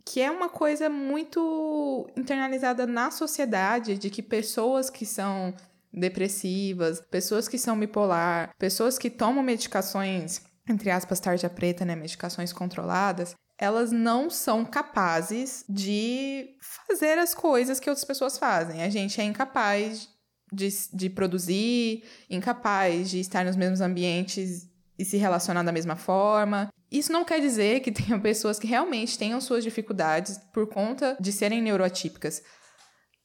que 0.07 0.21
é 0.23 0.31
uma 0.31 0.49
coisa 0.49 0.89
muito 0.89 2.09
internalizada 2.17 2.87
na 2.87 3.11
sociedade 3.11 3.99
de 3.99 4.09
que 4.09 4.23
pessoas 4.23 4.89
que 4.89 5.05
são 5.05 5.53
depressivas, 5.93 7.03
pessoas 7.11 7.49
que 7.49 7.59
são 7.59 7.79
bipolar, 7.79 8.55
pessoas 8.59 8.99
que 8.99 9.11
tomam 9.11 9.43
medicações 9.43 10.43
entre 10.69 10.91
aspas, 10.91 11.21
tarja 11.21 11.49
preta, 11.49 11.85
né, 11.85 11.95
medicações 11.95 12.53
controladas, 12.53 13.35
elas 13.59 13.93
não 13.93 14.29
são 14.29 14.65
capazes 14.65 15.65
de 15.69 16.57
fazer 16.61 17.19
as 17.19 17.35
coisas 17.35 17.81
que 17.81 17.89
outras 17.89 18.05
pessoas 18.05 18.37
fazem. 18.37 18.83
A 18.83 18.91
gente 18.91 19.21
é 19.21 19.25
incapaz 19.25 20.09
de, 20.53 20.69
de 20.93 21.09
produzir, 21.09 22.05
incapaz 22.29 23.09
de 23.09 23.21
estar 23.21 23.45
nos 23.45 23.57
mesmos 23.57 23.81
ambientes 23.81 24.69
e 24.99 25.05
se 25.05 25.17
relacionar 25.17 25.63
da 25.63 25.73
mesma 25.73 25.97
forma. 25.97 26.69
Isso 26.91 27.13
não 27.13 27.25
quer 27.25 27.41
dizer 27.41 27.81
que 27.81 27.93
tenham 27.93 28.19
pessoas 28.21 28.59
que 28.59 28.67
realmente 28.67 29.19
tenham 29.19 29.41
suas 29.41 29.65
dificuldades 29.65 30.39
por 30.53 30.67
conta 30.67 31.17
de 31.21 31.33
serem 31.33 31.63
neuroatípicas. 31.63 32.43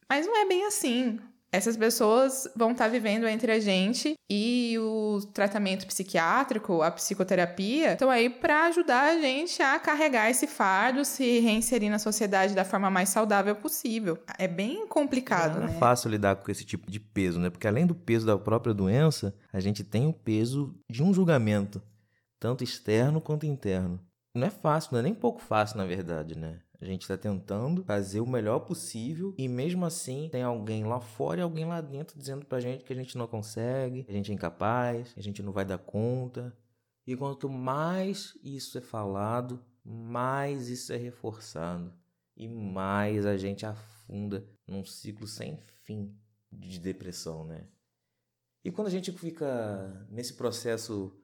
Mas 0.10 0.26
não 0.26 0.38
é 0.38 0.46
bem 0.46 0.66
assim 0.66 1.20
essas 1.52 1.76
pessoas 1.76 2.48
vão 2.56 2.72
estar 2.72 2.86
tá 2.86 2.90
vivendo 2.90 3.28
entre 3.28 3.52
a 3.52 3.60
gente 3.60 4.16
e 4.30 4.78
o 4.80 5.20
tratamento 5.34 5.86
psiquiátrico, 5.86 6.82
a 6.82 6.90
psicoterapia, 6.90 7.94
estão 7.94 8.10
aí 8.10 8.30
para 8.30 8.68
ajudar 8.68 9.12
a 9.12 9.20
gente 9.20 9.62
a 9.62 9.78
carregar 9.78 10.30
esse 10.30 10.48
fardo, 10.48 11.04
se 11.04 11.40
reinserir 11.40 11.90
na 11.90 12.00
sociedade 12.00 12.56
da 12.56 12.64
forma 12.64 12.90
mais 12.90 13.10
saudável 13.10 13.54
possível. 13.56 14.18
É 14.40 14.48
bem 14.48 14.88
complicado, 14.88 15.60
não 15.60 15.68
é 15.68 15.68
né? 15.68 15.76
é 15.76 15.80
fácil 15.80 16.10
lidar 16.10 16.38
com 16.38 16.50
esse 16.50 16.64
tipo 16.64 16.90
de 16.90 17.02
peso, 17.02 17.40
né? 17.40 17.50
Porque 17.50 17.68
além 17.68 17.86
do 17.86 17.94
peso 17.94 18.26
da 18.26 18.38
própria 18.38 18.74
doença, 18.74 19.36
a 19.52 19.60
gente 19.60 19.84
tem 19.84 20.08
o 20.08 20.14
peso 20.14 20.74
de 20.90 21.04
um 21.04 21.14
julgamento, 21.14 21.82
tanto 22.42 22.64
externo 22.64 23.22
quanto 23.22 23.46
interno. 23.46 24.04
Não 24.34 24.48
é 24.48 24.50
fácil, 24.50 24.94
não 24.94 25.00
é 25.00 25.04
nem 25.04 25.14
pouco 25.14 25.40
fácil, 25.40 25.78
na 25.78 25.86
verdade, 25.86 26.36
né? 26.36 26.60
A 26.80 26.86
gente 26.86 27.04
está 27.04 27.16
tentando 27.16 27.84
fazer 27.84 28.20
o 28.20 28.28
melhor 28.28 28.62
possível 28.62 29.36
e 29.38 29.48
mesmo 29.48 29.86
assim 29.86 30.28
tem 30.32 30.42
alguém 30.42 30.84
lá 30.84 31.00
fora 31.00 31.40
e 31.40 31.44
alguém 31.44 31.66
lá 31.66 31.80
dentro 31.80 32.18
dizendo 32.18 32.44
pra 32.44 32.60
gente 32.60 32.84
que 32.84 32.92
a 32.92 32.96
gente 32.96 33.16
não 33.16 33.28
consegue, 33.28 34.04
que 34.04 34.12
a 34.12 34.14
gente 34.16 34.32
é 34.32 34.34
incapaz, 34.34 35.14
que 35.14 35.20
a 35.20 35.24
gente 35.24 35.44
não 35.44 35.52
vai 35.52 35.64
dar 35.64 35.78
conta. 35.78 36.58
E 37.06 37.16
quanto 37.16 37.48
mais 37.48 38.36
isso 38.44 38.76
é 38.80 38.82
falado, 38.82 39.64
mais 39.86 40.68
isso 40.68 40.92
é 40.92 40.98
reforçado 40.98 41.94
e 42.36 42.48
mais 42.48 43.24
a 43.24 43.38
gente 43.38 43.68
afunda 43.68 44.44
num 44.68 44.84
ciclo 44.84 45.28
sem 45.28 45.60
fim 45.84 46.12
de 46.52 46.80
depressão, 46.80 47.46
né? 47.46 47.68
E 48.64 48.72
quando 48.72 48.88
a 48.88 48.92
gente 48.92 49.12
fica 49.12 50.08
nesse 50.10 50.34
processo 50.34 51.21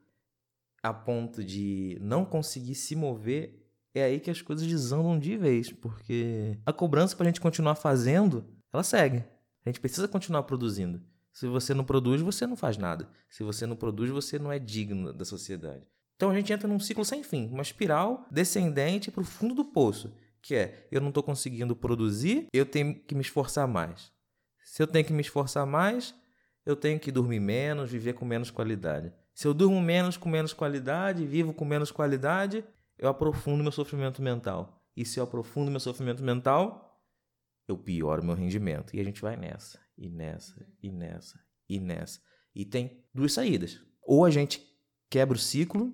a 0.82 0.94
ponto 0.94 1.44
de 1.44 1.98
não 2.02 2.24
conseguir 2.26 2.76
se 2.76 2.96
mover, 2.96 3.68
é 3.94 4.04
aí 4.04 4.20
que 4.20 4.30
as 4.30 4.42
coisas 4.42 4.66
desandam 4.66 5.18
de 5.18 5.38
vez, 5.38 5.72
porque 5.72 6.58
a 6.66 6.72
cobrança 6.72 7.16
para 7.16 7.26
a 7.26 7.30
gente 7.30 7.42
continuar 7.42 7.76
fazendo, 7.76 8.46
ela 8.72 8.84
segue. 8.84 9.24
A 9.66 9.70
gente 9.70 9.80
precisa 9.80 10.08
continuar 10.08 10.44
produzindo. 10.44 11.02
Se 11.34 11.48
você 11.48 11.74
não 11.74 11.84
produz, 11.84 12.22
você 12.22 12.48
não 12.48 12.56
faz 12.56 12.78
nada. 12.78 13.10
Se 13.30 13.44
você 13.44 13.66
não 13.66 13.76
produz, 13.76 14.10
você 14.10 14.40
não 14.40 14.52
é 14.52 14.58
digno 14.58 15.13
da 15.13 15.26
sociedade. 15.26 15.86
Então 16.16 16.32
a 16.32 16.34
gente 16.34 16.52
entra 16.52 16.68
num 16.68 16.80
ciclo 16.80 17.06
sem 17.06 17.22
fim, 17.22 17.48
uma 17.52 17.62
espiral 17.62 18.26
descendente 18.32 19.12
para 19.12 19.22
o 19.22 19.26
fundo 19.26 19.54
do 19.54 19.66
poço, 19.66 20.12
que 20.42 20.56
é 20.56 20.88
eu 20.92 21.00
não 21.00 21.10
estou 21.10 21.22
conseguindo 21.22 21.76
produzir, 21.76 22.48
eu 22.52 22.66
tenho 22.66 22.96
que 22.96 23.13
me 23.13 23.22
esforçar 23.22 23.68
mais. 23.68 24.12
Se 24.63 24.82
eu 24.82 24.88
tenho 24.88 25.06
que 25.06 25.13
me 25.13 25.22
esforçar 25.22 25.66
mais, 25.66 26.16
eu 26.66 26.76
tenho 26.76 27.00
que 27.00 27.12
dormir 27.12 27.40
menos, 27.40 27.92
viver 27.92 28.13
com 28.13 28.26
menos 28.26 28.50
qualidade. 28.50 29.13
Se 29.38 29.47
eu 29.47 29.54
durmo 29.54 29.80
menos 29.80 30.17
com 30.17 30.28
menos 30.28 30.52
qualidade, 30.52 31.23
vivo 31.23 31.54
com 31.54 31.63
menos 31.63 31.91
qualidade, 31.91 32.65
eu 32.97 33.08
aprofundo 33.08 33.62
meu 33.62 33.71
sofrimento 33.71 34.19
mental. 34.19 34.84
E 34.95 35.06
se 35.06 35.19
eu 35.19 35.23
aprofundo 35.23 35.69
meu 35.69 35.80
sofrimento 35.80 36.23
mental, 36.23 37.00
eu 37.67 37.78
pioro 37.78 38.26
meu 38.26 38.34
rendimento. 38.34 38.95
E 38.95 39.00
a 39.00 39.04
gente 39.04 39.21
vai 39.21 39.38
nessa, 39.38 39.80
e 39.95 40.10
nessa, 40.10 40.67
e 40.82 40.91
nessa, 40.91 41.39
e 41.69 41.80
nessa. 41.80 42.19
E 42.56 42.65
tem 42.65 43.06
duas 43.13 43.32
saídas. 43.32 43.80
Ou 44.02 44.26
a 44.26 44.32
gente 44.32 44.60
quebra 45.08 45.38
o 45.38 45.39
ciclo, 45.39 45.93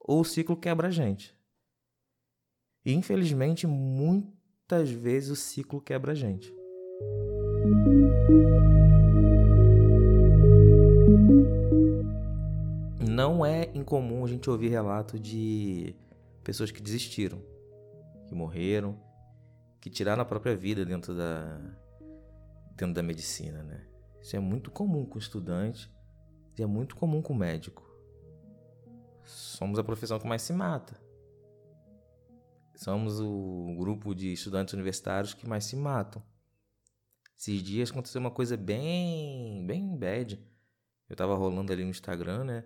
ou 0.00 0.22
o 0.22 0.24
ciclo 0.24 0.56
quebra 0.56 0.88
a 0.88 0.90
gente. 0.90 1.38
E 2.82 2.94
infelizmente, 2.94 3.66
muitas 3.66 4.88
vezes 4.88 5.28
o 5.28 5.36
ciclo 5.36 5.82
quebra 5.82 6.12
a 6.12 6.14
gente. 6.14 6.50
Não 13.16 13.46
é 13.46 13.70
incomum 13.74 14.26
a 14.26 14.28
gente 14.28 14.50
ouvir 14.50 14.68
relato 14.68 15.18
de 15.18 15.96
pessoas 16.44 16.70
que 16.70 16.82
desistiram, 16.82 17.42
que 18.26 18.34
morreram, 18.34 19.00
que 19.80 19.88
tiraram 19.88 20.20
a 20.20 20.24
própria 20.26 20.54
vida 20.54 20.84
dentro 20.84 21.16
da, 21.16 21.58
dentro 22.76 22.92
da 22.92 23.02
medicina, 23.02 23.62
né? 23.62 23.86
Isso 24.20 24.36
é 24.36 24.38
muito 24.38 24.70
comum 24.70 25.06
com 25.06 25.18
estudante 25.18 25.90
e 26.58 26.62
é 26.62 26.66
muito 26.66 26.94
comum 26.94 27.22
com 27.22 27.32
médico. 27.32 27.90
Somos 29.24 29.78
a 29.78 29.82
profissão 29.82 30.18
que 30.18 30.26
mais 30.26 30.42
se 30.42 30.52
mata. 30.52 31.00
Somos 32.74 33.18
o 33.18 33.74
grupo 33.78 34.14
de 34.14 34.30
estudantes 34.30 34.74
universitários 34.74 35.32
que 35.32 35.48
mais 35.48 35.64
se 35.64 35.74
matam. 35.74 36.22
Esses 37.34 37.62
dias 37.62 37.90
aconteceu 37.90 38.20
uma 38.20 38.30
coisa 38.30 38.58
bem, 38.58 39.66
bem 39.66 39.96
bad. 39.96 40.38
Eu 41.08 41.16
tava 41.16 41.34
rolando 41.34 41.72
ali 41.72 41.82
no 41.82 41.88
Instagram, 41.88 42.44
né? 42.44 42.64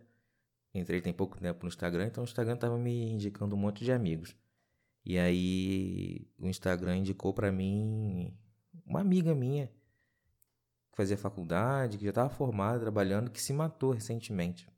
Entrei 0.72 1.00
tem 1.00 1.12
pouco 1.12 1.38
tempo 1.38 1.62
no 1.62 1.68
Instagram, 1.68 2.06
então 2.06 2.22
o 2.22 2.26
Instagram 2.26 2.56
tava 2.56 2.78
me 2.78 3.10
indicando 3.10 3.56
um 3.56 3.58
monte 3.58 3.84
de 3.84 3.92
amigos. 3.92 4.36
E 5.04 5.18
aí 5.18 6.28
o 6.38 6.48
Instagram 6.48 6.98
indicou 6.98 7.32
para 7.32 7.50
mim 7.50 8.32
uma 8.84 9.00
amiga 9.00 9.34
minha 9.34 9.66
que 10.90 10.96
fazia 10.96 11.16
faculdade, 11.16 11.98
que 11.98 12.04
já 12.04 12.10
estava 12.10 12.28
formada, 12.28 12.80
trabalhando, 12.80 13.30
que 13.30 13.40
se 13.40 13.52
matou 13.52 13.92
recentemente. 13.92 14.68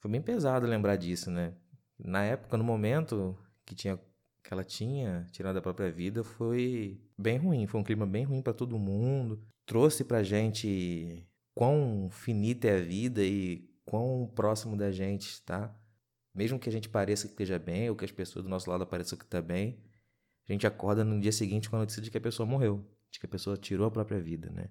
Foi 0.00 0.10
bem 0.10 0.22
pesado 0.22 0.66
lembrar 0.66 0.96
disso, 0.96 1.30
né? 1.30 1.54
Na 1.98 2.24
época, 2.24 2.56
no 2.56 2.64
momento 2.64 3.36
que 3.66 3.74
tinha 3.74 3.98
que 4.42 4.52
ela 4.52 4.64
tinha 4.64 5.26
tirado 5.30 5.58
a 5.58 5.62
própria 5.62 5.90
vida, 5.90 6.24
foi 6.24 6.98
bem 7.18 7.36
ruim, 7.36 7.66
foi 7.66 7.80
um 7.80 7.84
clima 7.84 8.06
bem 8.06 8.24
ruim 8.24 8.40
para 8.40 8.54
todo 8.54 8.78
mundo. 8.78 9.42
Trouxe 9.66 10.02
pra 10.02 10.22
gente 10.22 11.26
quão 11.54 12.08
finita 12.10 12.68
é 12.68 12.78
a 12.78 12.82
vida 12.82 13.22
e 13.22 13.69
quão 13.90 14.30
próximo 14.36 14.76
da 14.76 14.92
gente 14.92 15.28
está. 15.28 15.76
Mesmo 16.32 16.60
que 16.60 16.68
a 16.68 16.72
gente 16.72 16.88
pareça 16.88 17.26
que 17.26 17.32
esteja 17.32 17.58
bem, 17.58 17.90
ou 17.90 17.96
que 17.96 18.04
as 18.04 18.12
pessoas 18.12 18.44
do 18.44 18.48
nosso 18.48 18.70
lado 18.70 18.86
pareçam 18.86 19.18
que 19.18 19.24
está 19.24 19.42
bem, 19.42 19.82
a 20.48 20.52
gente 20.52 20.64
acorda 20.64 21.04
no 21.04 21.20
dia 21.20 21.32
seguinte 21.32 21.68
com 21.68 21.74
a 21.74 21.80
notícia 21.80 22.00
de 22.00 22.08
que 22.08 22.16
a 22.16 22.20
pessoa 22.20 22.46
morreu, 22.46 22.88
de 23.10 23.18
que 23.18 23.26
a 23.26 23.28
pessoa 23.28 23.56
tirou 23.56 23.88
a 23.88 23.90
própria 23.90 24.20
vida, 24.20 24.48
né? 24.50 24.70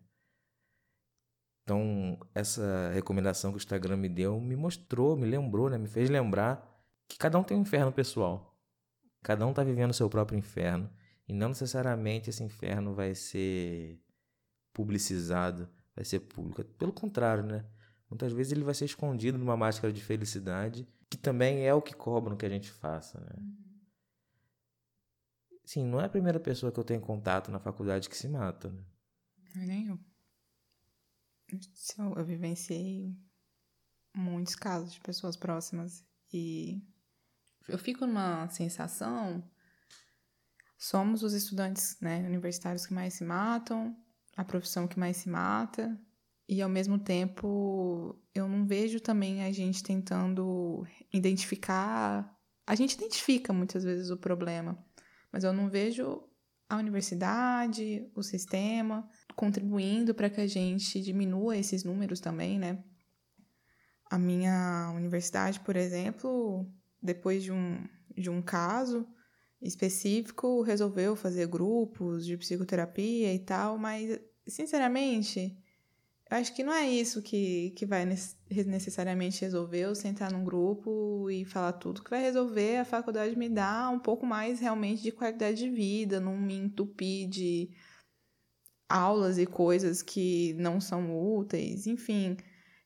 Então, 1.64 2.18
essa 2.34 2.92
recomendação 2.94 3.52
que 3.52 3.58
o 3.58 3.60
Instagram 3.60 3.98
me 3.98 4.08
deu 4.08 4.40
me 4.40 4.56
mostrou, 4.56 5.18
me 5.18 5.28
lembrou, 5.28 5.70
né? 5.70 5.78
Me 5.78 5.90
fez 5.90 6.10
lembrar 6.10 6.66
que 7.06 7.18
cada 7.18 7.38
um 7.38 7.44
tem 7.44 7.58
um 7.58 7.62
inferno 7.62 7.92
pessoal. 7.92 8.58
Cada 9.22 9.46
um 9.46 9.50
está 9.50 9.66
vivendo 9.66 9.92
o 9.92 9.94
seu 9.94 10.10
próprio 10.10 10.40
inferno. 10.40 10.90
E 11.28 11.34
não 11.34 11.50
necessariamente 11.50 12.30
esse 12.30 12.42
inferno 12.42 12.94
vai 12.94 13.14
ser 13.14 14.02
publicizado, 14.72 15.68
vai 15.94 16.06
ser 16.06 16.22
público. 16.22 16.64
Pelo 16.64 16.94
contrário, 16.94 17.44
né? 17.44 17.66
Muitas 18.10 18.34
vezes 18.34 18.52
ele 18.52 18.64
vai 18.64 18.74
ser 18.74 18.86
escondido 18.86 19.38
numa 19.38 19.56
máscara 19.56 19.94
de 19.94 20.02
felicidade, 20.02 20.88
que 21.10 21.18
também 21.18 21.66
é 21.66 21.74
o 21.74 21.82
que 21.82 21.94
cobram 21.94 22.36
que 22.36 22.46
a 22.46 22.50
gente 22.50 22.72
faça, 22.72 23.20
né? 23.20 23.36
Sim, 25.64 25.86
não 25.86 26.02
é 26.02 26.06
a 26.06 26.10
primeira 26.10 26.40
pessoa 26.40 26.72
que 26.72 26.80
eu 26.80 26.84
tenho 26.84 27.00
contato 27.00 27.52
na 27.52 27.60
faculdade 27.60 28.10
que 28.10 28.18
se 28.18 28.28
mata, 28.28 28.70
né? 28.70 28.84
Nem 29.56 29.88
eu. 29.88 30.00
Eu, 31.48 32.14
eu 32.18 32.26
vivenciei 32.26 33.16
muitos 34.16 34.56
casos 34.56 34.94
de 34.94 35.00
pessoas 35.00 35.38
próximas 35.38 36.04
e 36.34 36.82
eu 37.68 37.78
fico 37.78 38.06
numa 38.06 38.50
sensação 38.50 39.44
somos 40.80 41.24
os 41.24 41.34
estudantes 41.34 42.00
né, 42.00 42.20
universitários 42.26 42.86
que 42.86 42.94
mais 42.94 43.14
se 43.14 43.24
matam, 43.24 43.96
a 44.38 44.46
profissão 44.46 44.88
que 44.88 44.98
mais 44.98 45.18
se 45.18 45.30
mata, 45.30 46.00
e 46.50 46.64
ao 46.64 46.68
mesmo 46.68 46.98
tempo, 46.98 48.20
eu 48.34 48.48
não 48.48 48.66
vejo 48.66 49.00
também 49.00 49.44
a 49.44 49.52
gente 49.52 49.84
tentando 49.84 50.84
identificar. 51.14 52.36
A 52.66 52.74
gente 52.74 52.96
identifica 52.96 53.54
muitas 53.54 53.84
vezes 53.84 54.10
o 54.10 54.18
problema, 54.18 54.84
mas 55.32 55.44
eu 55.44 55.54
não 55.54 55.70
vejo 55.70 56.24
a 56.68 56.78
universidade, 56.78 58.10
o 58.16 58.24
sistema 58.24 59.08
contribuindo 59.36 60.16
para 60.16 60.28
que 60.28 60.42
a 60.42 60.48
gente 60.48 61.00
diminua 61.00 61.56
esses 61.56 61.84
números 61.84 62.20
também, 62.20 62.58
né? 62.58 62.84
A 64.10 64.18
minha 64.18 64.92
universidade, 64.96 65.60
por 65.60 65.76
exemplo, 65.76 66.68
depois 67.00 67.44
de 67.44 67.52
um, 67.52 67.88
de 68.18 68.32
um 68.32 68.42
caso 68.42 69.08
específico, 69.62 70.64
resolveu 70.64 71.16
fazer 71.16 71.46
grupos 71.46 72.26
de 72.26 72.36
psicoterapia 72.38 73.32
e 73.36 73.40
tal, 73.40 73.78
mas, 73.78 74.20
sinceramente, 74.48 75.56
acho 76.30 76.54
que 76.54 76.64
não 76.64 76.74
é 76.74 76.88
isso 76.88 77.22
que, 77.22 77.72
que 77.72 77.86
vai 77.86 78.06
necessariamente 78.06 79.42
resolver 79.42 79.80
eu 79.80 79.96
sentar 79.96 80.32
num 80.32 80.44
grupo 80.44 81.30
e 81.30 81.44
falar 81.44 81.74
tudo. 81.74 82.04
que 82.04 82.10
vai 82.10 82.22
resolver 82.22 82.78
a 82.78 82.86
faculdade 82.86 83.36
me 83.38 83.50
dar 83.50 83.90
um 83.90 84.00
pouco 84.00 84.26
mais 84.26 84.60
realmente 84.60 85.02
de 85.02 85.12
qualidade 85.12 85.58
de 85.58 85.70
vida, 85.70 86.20
não 86.20 86.38
me 86.38 86.56
entupir 86.56 87.28
de 87.28 87.70
aulas 88.88 89.38
e 89.38 89.46
coisas 89.46 90.02
que 90.02 90.54
não 90.56 90.80
são 90.80 91.18
úteis, 91.38 91.88
enfim. 91.88 92.38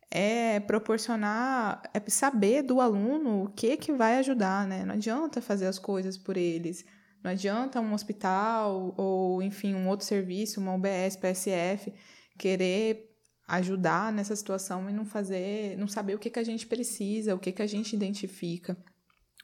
É 0.09 0.59
proporcionar, 0.59 1.81
é 1.93 1.99
saber 2.09 2.61
do 2.61 2.79
aluno 2.79 3.45
o 3.45 3.49
que 3.49 3.77
que 3.77 3.91
vai 3.91 4.17
ajudar, 4.17 4.67
né? 4.67 4.85
Não 4.85 4.93
adianta 4.93 5.41
fazer 5.41 5.65
as 5.65 5.79
coisas 5.79 6.17
por 6.17 6.37
eles. 6.37 6.85
Não 7.23 7.31
adianta 7.31 7.81
um 7.81 7.93
hospital 7.93 8.93
ou, 8.97 9.41
enfim, 9.41 9.73
um 9.73 9.87
outro 9.87 10.05
serviço, 10.05 10.59
uma 10.59 10.75
UBS, 10.75 11.15
PSF, 11.15 11.93
querer 12.37 13.12
ajudar 13.47 14.11
nessa 14.11 14.35
situação 14.35 14.89
e 14.89 14.93
não 14.93 15.05
fazer, 15.05 15.77
não 15.77 15.87
saber 15.87 16.15
o 16.15 16.19
que, 16.19 16.29
que 16.29 16.39
a 16.39 16.43
gente 16.43 16.65
precisa, 16.65 17.35
o 17.35 17.39
que, 17.39 17.51
que 17.51 17.61
a 17.61 17.67
gente 17.67 17.95
identifica 17.95 18.77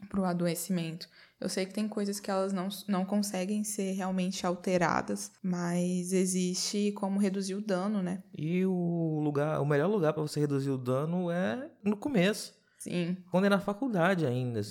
para 0.07 0.21
o 0.21 0.25
adoecimento. 0.25 1.07
Eu 1.39 1.47
sei 1.47 1.65
que 1.65 1.73
tem 1.73 1.88
coisas 1.88 2.19
que 2.19 2.29
elas 2.29 2.51
não, 2.51 2.67
não 2.88 3.05
conseguem 3.05 3.63
ser 3.63 3.93
realmente 3.93 4.45
alteradas, 4.45 5.31
mas 5.41 6.12
existe 6.12 6.91
como 6.93 7.19
reduzir 7.19 7.55
o 7.55 7.62
dano, 7.62 8.01
né? 8.01 8.23
E 8.38 8.65
o 8.65 9.19
lugar, 9.21 9.62
o 9.62 9.65
melhor 9.65 9.88
lugar 9.88 10.13
para 10.13 10.21
você 10.21 10.39
reduzir 10.39 10.69
o 10.69 10.77
dano 10.77 11.31
é 11.31 11.69
no 11.83 11.95
começo. 11.95 12.53
Sim. 12.77 13.17
Quando 13.31 13.45
é 13.45 13.49
na 13.49 13.59
faculdade 13.59 14.25
ainda. 14.25 14.62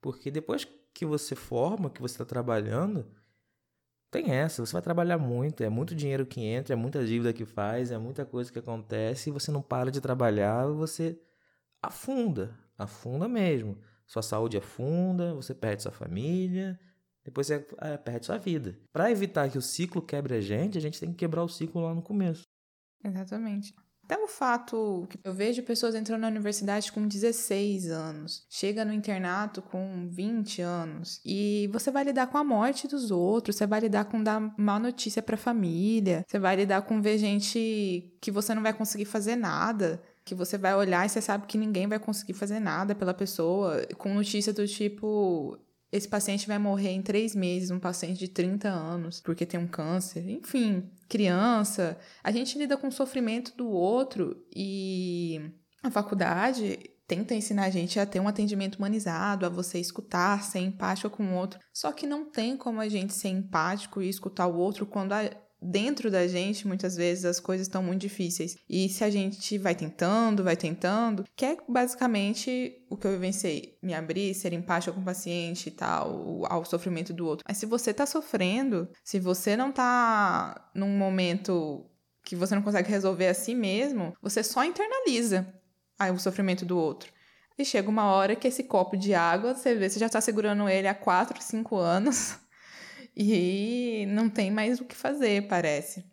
Porque 0.00 0.30
depois 0.30 0.66
que 0.92 1.06
você 1.06 1.34
forma, 1.34 1.90
que 1.90 2.00
você 2.00 2.14
está 2.14 2.24
trabalhando, 2.24 3.06
tem 4.10 4.32
essa, 4.32 4.64
você 4.64 4.72
vai 4.72 4.82
trabalhar 4.82 5.18
muito, 5.18 5.62
é 5.62 5.68
muito 5.68 5.94
dinheiro 5.94 6.26
que 6.26 6.40
entra, 6.40 6.74
é 6.74 6.76
muita 6.76 7.04
dívida 7.04 7.32
que 7.32 7.44
faz, 7.44 7.90
é 7.92 7.98
muita 7.98 8.26
coisa 8.26 8.52
que 8.52 8.58
acontece 8.58 9.30
e 9.30 9.32
você 9.32 9.52
não 9.52 9.62
para 9.62 9.90
de 9.90 10.00
trabalhar, 10.00 10.66
você 10.66 11.20
afunda, 11.80 12.58
afunda 12.76 13.28
mesmo. 13.28 13.78
Sua 14.06 14.22
saúde 14.22 14.56
afunda, 14.56 15.34
você 15.34 15.54
perde 15.54 15.82
sua 15.82 15.92
família, 15.92 16.78
depois 17.24 17.46
você 17.46 17.64
é, 17.78 17.96
perde 17.96 18.26
sua 18.26 18.38
vida. 18.38 18.76
Para 18.92 19.10
evitar 19.10 19.48
que 19.48 19.58
o 19.58 19.62
ciclo 19.62 20.02
quebre 20.02 20.34
a 20.34 20.40
gente, 20.40 20.76
a 20.76 20.80
gente 20.80 20.98
tem 20.98 21.10
que 21.10 21.18
quebrar 21.18 21.44
o 21.44 21.48
ciclo 21.48 21.80
lá 21.80 21.94
no 21.94 22.02
começo. 22.02 22.48
Exatamente. 23.04 23.72
Até 24.10 24.20
o 24.20 24.26
fato 24.26 25.06
que 25.08 25.20
eu 25.22 25.32
vejo 25.32 25.62
pessoas 25.62 25.94
entrando 25.94 26.22
na 26.22 26.26
universidade 26.26 26.90
com 26.90 27.06
16 27.06 27.92
anos, 27.92 28.44
chega 28.50 28.84
no 28.84 28.92
internato 28.92 29.62
com 29.62 30.08
20 30.10 30.60
anos, 30.62 31.20
e 31.24 31.70
você 31.72 31.92
vai 31.92 32.02
lidar 32.02 32.26
com 32.26 32.36
a 32.36 32.42
morte 32.42 32.88
dos 32.88 33.12
outros, 33.12 33.54
você 33.54 33.68
vai 33.68 33.78
lidar 33.78 34.06
com 34.06 34.20
dar 34.20 34.40
má 34.58 34.80
notícia 34.80 35.22
para 35.22 35.36
a 35.36 35.38
família, 35.38 36.24
você 36.26 36.40
vai 36.40 36.56
lidar 36.56 36.82
com 36.82 37.00
ver 37.00 37.18
gente 37.18 38.12
que 38.20 38.32
você 38.32 38.52
não 38.52 38.62
vai 38.64 38.72
conseguir 38.72 39.04
fazer 39.04 39.36
nada. 39.36 40.02
que 40.24 40.34
você 40.34 40.58
vai 40.58 40.74
olhar 40.74 41.06
e 41.06 41.08
você 41.08 41.20
sabe 41.20 41.46
que 41.46 41.58
ninguém 41.58 41.88
vai 41.88 41.98
conseguir 41.98 42.34
fazer 42.34 42.60
nada 42.60 42.94
pela 42.94 43.14
pessoa, 43.14 43.84
com 43.96 44.14
notícia 44.14 44.52
do 44.52 44.66
tipo. 44.66 45.58
Esse 45.92 46.06
paciente 46.06 46.46
vai 46.46 46.58
morrer 46.58 46.90
em 46.90 47.02
três 47.02 47.34
meses, 47.34 47.70
um 47.70 47.80
paciente 47.80 48.18
de 48.18 48.28
30 48.28 48.68
anos, 48.68 49.20
porque 49.20 49.44
tem 49.44 49.58
um 49.58 49.66
câncer. 49.66 50.28
Enfim, 50.30 50.88
criança. 51.08 51.98
A 52.22 52.30
gente 52.30 52.56
lida 52.56 52.76
com 52.76 52.88
o 52.88 52.92
sofrimento 52.92 53.56
do 53.56 53.68
outro 53.68 54.44
e 54.54 55.40
a 55.82 55.90
faculdade 55.90 56.78
tenta 57.08 57.34
ensinar 57.34 57.64
a 57.64 57.70
gente 57.70 57.98
a 57.98 58.06
ter 58.06 58.20
um 58.20 58.28
atendimento 58.28 58.76
humanizado, 58.76 59.44
a 59.44 59.48
você 59.48 59.80
escutar, 59.80 60.44
ser 60.44 60.60
empático 60.60 61.10
com 61.10 61.24
o 61.24 61.34
outro. 61.34 61.58
Só 61.74 61.90
que 61.90 62.06
não 62.06 62.24
tem 62.24 62.56
como 62.56 62.80
a 62.80 62.88
gente 62.88 63.12
ser 63.12 63.30
empático 63.30 64.00
e 64.00 64.08
escutar 64.08 64.46
o 64.46 64.56
outro 64.56 64.86
quando 64.86 65.12
a, 65.12 65.28
dentro 65.60 66.10
da 66.10 66.26
gente, 66.26 66.66
muitas 66.66 66.96
vezes, 66.96 67.24
as 67.24 67.40
coisas 67.40 67.66
estão 67.66 67.82
muito 67.82 68.00
difíceis. 68.00 68.56
E 68.68 68.88
se 68.88 69.04
a 69.04 69.10
gente 69.10 69.58
vai 69.58 69.74
tentando, 69.74 70.44
vai 70.44 70.56
tentando, 70.56 71.24
que 71.36 71.44
é 71.44 71.56
basicamente 71.68 72.84
o 72.88 72.96
que 72.96 73.06
eu 73.06 73.12
vivenciei. 73.12 73.78
Me 73.82 73.94
abrir, 73.94 74.34
ser 74.34 74.52
empático 74.52 74.94
com 74.94 75.02
o 75.02 75.04
paciente 75.04 75.68
e 75.68 75.72
tal, 75.72 76.44
ao 76.46 76.64
sofrimento 76.64 77.12
do 77.12 77.26
outro. 77.26 77.44
Mas 77.46 77.58
se 77.58 77.66
você 77.66 77.92
tá 77.92 78.06
sofrendo, 78.06 78.88
se 79.04 79.18
você 79.18 79.56
não 79.56 79.70
tá 79.70 80.70
num 80.74 80.96
momento 80.96 81.86
que 82.24 82.36
você 82.36 82.54
não 82.54 82.62
consegue 82.62 82.90
resolver 82.90 83.26
a 83.26 83.34
si 83.34 83.54
mesmo, 83.54 84.14
você 84.22 84.42
só 84.42 84.64
internaliza 84.64 85.52
o 86.14 86.18
sofrimento 86.18 86.64
do 86.64 86.78
outro. 86.78 87.12
E 87.58 87.64
chega 87.64 87.90
uma 87.90 88.06
hora 88.06 88.34
que 88.34 88.48
esse 88.48 88.64
copo 88.64 88.96
de 88.96 89.12
água, 89.12 89.54
você 89.54 89.74
vê, 89.74 89.90
você 89.90 89.98
já 89.98 90.06
está 90.06 90.20
segurando 90.20 90.66
ele 90.66 90.88
há 90.88 90.94
4, 90.94 91.42
5 91.42 91.76
anos 91.76 92.38
e 93.16 94.06
não 94.08 94.28
tem 94.28 94.50
mais 94.50 94.80
o 94.80 94.84
que 94.84 94.94
fazer, 94.94 95.48
parece. 95.48 96.04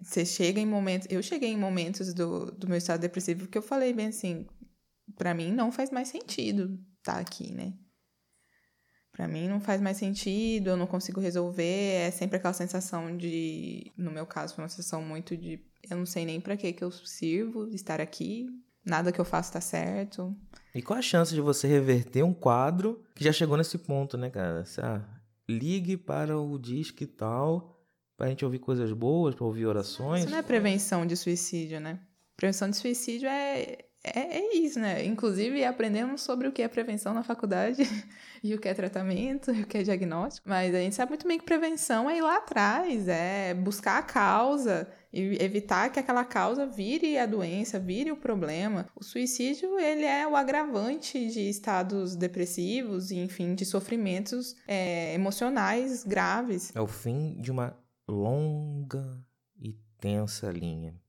Você 0.00 0.24
chega 0.24 0.60
em 0.60 0.66
momentos. 0.66 1.06
Eu 1.10 1.22
cheguei 1.22 1.50
em 1.50 1.58
momentos 1.58 2.12
do, 2.12 2.50
do 2.50 2.68
meu 2.68 2.76
estado 2.76 3.00
depressivo 3.00 3.46
que 3.46 3.56
eu 3.56 3.62
falei 3.62 3.92
bem 3.92 4.08
assim: 4.08 4.46
para 5.16 5.34
mim 5.34 5.52
não 5.52 5.70
faz 5.70 5.90
mais 5.90 6.08
sentido 6.08 6.78
estar 6.98 7.14
tá 7.14 7.20
aqui, 7.20 7.52
né? 7.52 7.72
Para 9.12 9.28
mim 9.28 9.46
não 9.46 9.60
faz 9.60 9.80
mais 9.80 9.98
sentido, 9.98 10.70
eu 10.70 10.76
não 10.76 10.86
consigo 10.86 11.20
resolver. 11.20 11.94
É 11.94 12.10
sempre 12.10 12.36
aquela 12.36 12.54
sensação 12.54 13.16
de. 13.16 13.92
No 13.96 14.10
meu 14.10 14.26
caso, 14.26 14.54
foi 14.54 14.64
uma 14.64 14.68
sensação 14.68 15.02
muito 15.02 15.36
de. 15.36 15.60
Eu 15.88 15.96
não 15.96 16.06
sei 16.06 16.24
nem 16.24 16.40
para 16.40 16.56
que 16.56 16.74
eu 16.80 16.90
sirvo 16.90 17.68
estar 17.68 18.00
aqui 18.00 18.48
nada 18.84 19.12
que 19.12 19.20
eu 19.20 19.24
faço 19.24 19.52
tá 19.52 19.60
certo. 19.60 20.36
E 20.74 20.82
qual 20.82 20.98
a 20.98 21.02
chance 21.02 21.34
de 21.34 21.40
você 21.40 21.66
reverter 21.66 22.22
um 22.22 22.34
quadro 22.34 23.02
que 23.14 23.24
já 23.24 23.32
chegou 23.32 23.56
nesse 23.56 23.78
ponto, 23.78 24.16
né, 24.16 24.30
cara? 24.30 24.64
Ah, 24.78 25.02
ligue 25.58 25.96
para 25.96 26.38
o 26.38 26.58
disque 26.58 27.06
tal, 27.06 27.80
pra 28.16 28.28
gente 28.28 28.44
ouvir 28.44 28.58
coisas 28.58 28.92
boas, 28.92 29.34
pra 29.34 29.44
ouvir 29.44 29.66
orações. 29.66 30.22
Isso 30.22 30.30
não 30.30 30.38
é 30.38 30.42
prevenção 30.42 31.06
de 31.06 31.16
suicídio, 31.16 31.80
né? 31.80 32.00
Prevenção 32.36 32.70
de 32.70 32.76
suicídio 32.76 33.28
é, 33.28 33.78
é, 34.04 34.38
é, 34.38 34.56
isso, 34.56 34.80
né? 34.80 35.04
Inclusive, 35.04 35.64
aprendemos 35.64 36.22
sobre 36.22 36.48
o 36.48 36.52
que 36.52 36.60
é 36.60 36.66
prevenção 36.66 37.14
na 37.14 37.22
faculdade 37.22 37.82
e 38.42 38.52
o 38.52 38.58
que 38.58 38.68
é 38.68 38.74
tratamento 38.74 39.52
e 39.52 39.62
o 39.62 39.66
que 39.66 39.78
é 39.78 39.82
diagnóstico. 39.84 40.48
Mas 40.48 40.74
a 40.74 40.78
gente 40.78 40.96
sabe 40.96 41.10
muito 41.10 41.26
bem 41.26 41.38
que 41.38 41.44
prevenção 41.44 42.10
é 42.10 42.16
ir 42.16 42.20
lá 42.20 42.38
atrás, 42.38 43.06
é 43.06 43.54
buscar 43.54 43.98
a 43.98 44.02
causa 44.02 44.88
e 45.12 45.40
evitar 45.40 45.88
que 45.90 46.00
aquela 46.00 46.24
causa 46.24 46.66
vire 46.66 47.16
a 47.16 47.26
doença, 47.26 47.78
vire 47.78 48.10
o 48.10 48.16
problema. 48.16 48.88
O 48.96 49.04
suicídio, 49.04 49.78
ele 49.78 50.04
é 50.04 50.26
o 50.26 50.34
agravante 50.34 51.28
de 51.28 51.48
estados 51.48 52.16
depressivos 52.16 53.12
e, 53.12 53.18
enfim, 53.18 53.54
de 53.54 53.64
sofrimentos 53.64 54.56
é, 54.66 55.14
emocionais 55.14 56.02
graves. 56.02 56.74
É 56.74 56.80
o 56.80 56.88
fim 56.88 57.40
de 57.40 57.52
uma 57.52 57.76
longa 58.08 59.24
e 59.60 59.78
tensa 60.00 60.50
linha 60.50 61.01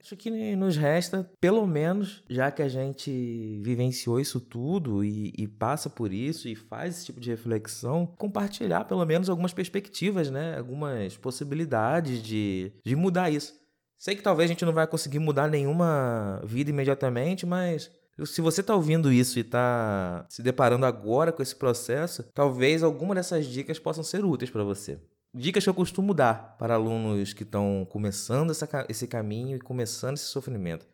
Acho 0.00 0.16
que 0.16 0.56
nos 0.56 0.76
resta, 0.76 1.30
pelo 1.40 1.66
menos, 1.66 2.22
já 2.28 2.50
que 2.50 2.62
a 2.62 2.68
gente 2.68 3.60
vivenciou 3.62 4.18
isso 4.18 4.40
tudo 4.40 5.04
e, 5.04 5.32
e, 5.36 5.46
passa 5.46 5.90
por 5.90 6.10
isso 6.12 6.48
e 6.48 6.56
faz 6.56 6.96
esse 6.96 7.06
tipo 7.06 7.20
de 7.20 7.30
reflexão, 7.30 8.06
compartilhar 8.16 8.84
pelo 8.84 9.04
menos 9.04 9.28
algumas 9.28 9.52
perspectivas, 9.52 10.30
né? 10.30 10.56
Algumas 10.56 11.18
possibilidades 11.18 12.22
de, 12.22 12.72
de 12.84 12.96
mudar 12.96 13.30
isso. 13.30 13.60
Sei 13.98 14.16
que 14.16 14.22
talvez 14.22 14.48
a 14.48 14.52
gente 14.54 14.64
não 14.64 14.72
vai 14.72 14.86
conseguir 14.86 15.18
mudar 15.18 15.48
nenhuma 15.48 16.40
vida 16.44 16.70
imediatamente, 16.70 17.44
mas 17.44 17.90
se 18.24 18.40
você 18.40 18.62
está 18.62 18.74
ouvindo 18.74 19.12
isso 19.12 19.38
e 19.38 19.42
está 19.42 20.24
se 20.28 20.42
deparando 20.42 20.86
agora 20.86 21.32
com 21.32 21.42
esse 21.42 21.54
processo, 21.54 22.22
talvez 22.34 22.82
alguma 22.82 23.14
dessas 23.14 23.46
dicas 23.46 23.78
possam 23.78 24.02
ser 24.02 24.24
úteis 24.24 24.50
para 24.50 24.64
você. 24.64 24.98
Dicas 25.32 25.62
que 25.62 25.70
eu 25.70 25.74
costumo 25.74 26.12
dar 26.12 26.56
para 26.58 26.74
alunos 26.74 27.32
que 27.32 27.44
estão 27.44 27.86
começando 27.88 28.50
essa, 28.50 28.68
esse 28.88 29.06
caminho 29.06 29.56
e 29.56 29.60
começando 29.60 30.16
esse 30.16 30.26
sofrimento. 30.26 30.86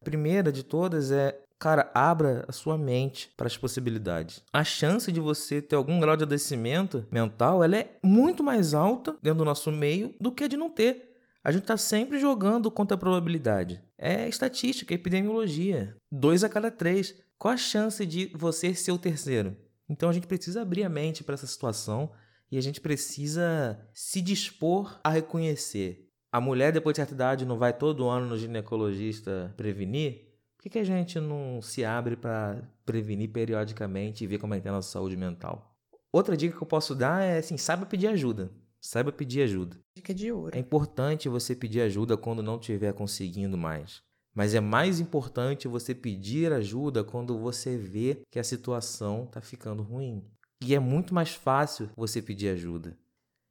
A 0.00 0.04
primeira 0.04 0.50
de 0.50 0.64
todas 0.64 1.12
é, 1.12 1.40
cara, 1.56 1.88
abra 1.94 2.44
a 2.48 2.52
sua 2.52 2.76
mente 2.76 3.30
para 3.36 3.46
as 3.46 3.56
possibilidades. 3.56 4.42
A 4.52 4.64
chance 4.64 5.12
de 5.12 5.20
você 5.20 5.62
ter 5.62 5.76
algum 5.76 6.00
grau 6.00 6.16
de 6.16 6.24
adoecimento 6.24 7.06
mental, 7.12 7.62
ela 7.62 7.76
é 7.76 7.96
muito 8.02 8.42
mais 8.42 8.74
alta 8.74 9.16
dentro 9.22 9.38
do 9.38 9.44
nosso 9.44 9.70
meio 9.70 10.12
do 10.20 10.32
que 10.32 10.42
a 10.42 10.48
de 10.48 10.56
não 10.56 10.68
ter. 10.68 11.14
A 11.44 11.52
gente 11.52 11.62
está 11.62 11.76
sempre 11.76 12.18
jogando 12.18 12.72
contra 12.72 12.96
a 12.96 12.98
probabilidade. 12.98 13.80
É 13.96 14.28
estatística, 14.28 14.92
é 14.92 14.96
epidemiologia. 14.96 15.96
Dois 16.10 16.42
a 16.42 16.48
cada 16.48 16.72
três. 16.72 17.14
Qual 17.38 17.54
a 17.54 17.56
chance 17.56 18.04
de 18.04 18.32
você 18.34 18.74
ser 18.74 18.90
o 18.90 18.98
terceiro? 18.98 19.56
Então 19.88 20.08
a 20.08 20.12
gente 20.12 20.26
precisa 20.26 20.62
abrir 20.62 20.82
a 20.82 20.88
mente 20.88 21.22
para 21.22 21.34
essa 21.34 21.46
situação 21.46 22.10
e 22.50 22.58
a 22.58 22.60
gente 22.60 22.80
precisa 22.80 23.78
se 23.92 24.20
dispor 24.20 24.98
a 25.02 25.10
reconhecer. 25.10 26.08
A 26.30 26.40
mulher, 26.40 26.72
depois 26.72 26.94
de 26.94 26.98
certa 26.98 27.14
idade, 27.14 27.46
não 27.46 27.58
vai 27.58 27.72
todo 27.72 28.08
ano 28.08 28.26
no 28.26 28.36
ginecologista 28.36 29.54
prevenir? 29.56 30.26
Por 30.56 30.62
que, 30.62 30.70
que 30.70 30.78
a 30.78 30.84
gente 30.84 31.18
não 31.18 31.62
se 31.62 31.84
abre 31.84 32.16
para 32.16 32.62
prevenir 32.84 33.30
periodicamente 33.30 34.24
e 34.24 34.26
ver 34.26 34.38
como 34.38 34.54
é 34.54 34.58
que 34.58 34.64
tem 34.64 34.70
a 34.70 34.74
nossa 34.74 34.90
saúde 34.90 35.16
mental? 35.16 35.74
Outra 36.12 36.36
dica 36.36 36.56
que 36.56 36.62
eu 36.62 36.66
posso 36.66 36.94
dar 36.94 37.22
é 37.22 37.38
assim: 37.38 37.56
saiba 37.56 37.86
pedir 37.86 38.08
ajuda. 38.08 38.50
Saiba 38.80 39.10
pedir 39.10 39.42
ajuda. 39.42 39.76
Dica 39.94 40.14
de 40.14 40.30
ouro. 40.30 40.56
É 40.56 40.60
importante 40.60 41.28
você 41.28 41.54
pedir 41.54 41.80
ajuda 41.80 42.16
quando 42.16 42.42
não 42.42 42.56
estiver 42.56 42.92
conseguindo 42.92 43.56
mais. 43.56 44.02
Mas 44.34 44.54
é 44.54 44.60
mais 44.60 45.00
importante 45.00 45.66
você 45.66 45.94
pedir 45.94 46.52
ajuda 46.52 47.02
quando 47.02 47.38
você 47.38 47.76
vê 47.76 48.20
que 48.30 48.38
a 48.38 48.44
situação 48.44 49.24
está 49.24 49.40
ficando 49.40 49.82
ruim. 49.82 50.22
E 50.60 50.74
é 50.74 50.78
muito 50.78 51.14
mais 51.14 51.34
fácil 51.34 51.90
você 51.96 52.22
pedir 52.22 52.48
ajuda. 52.48 52.96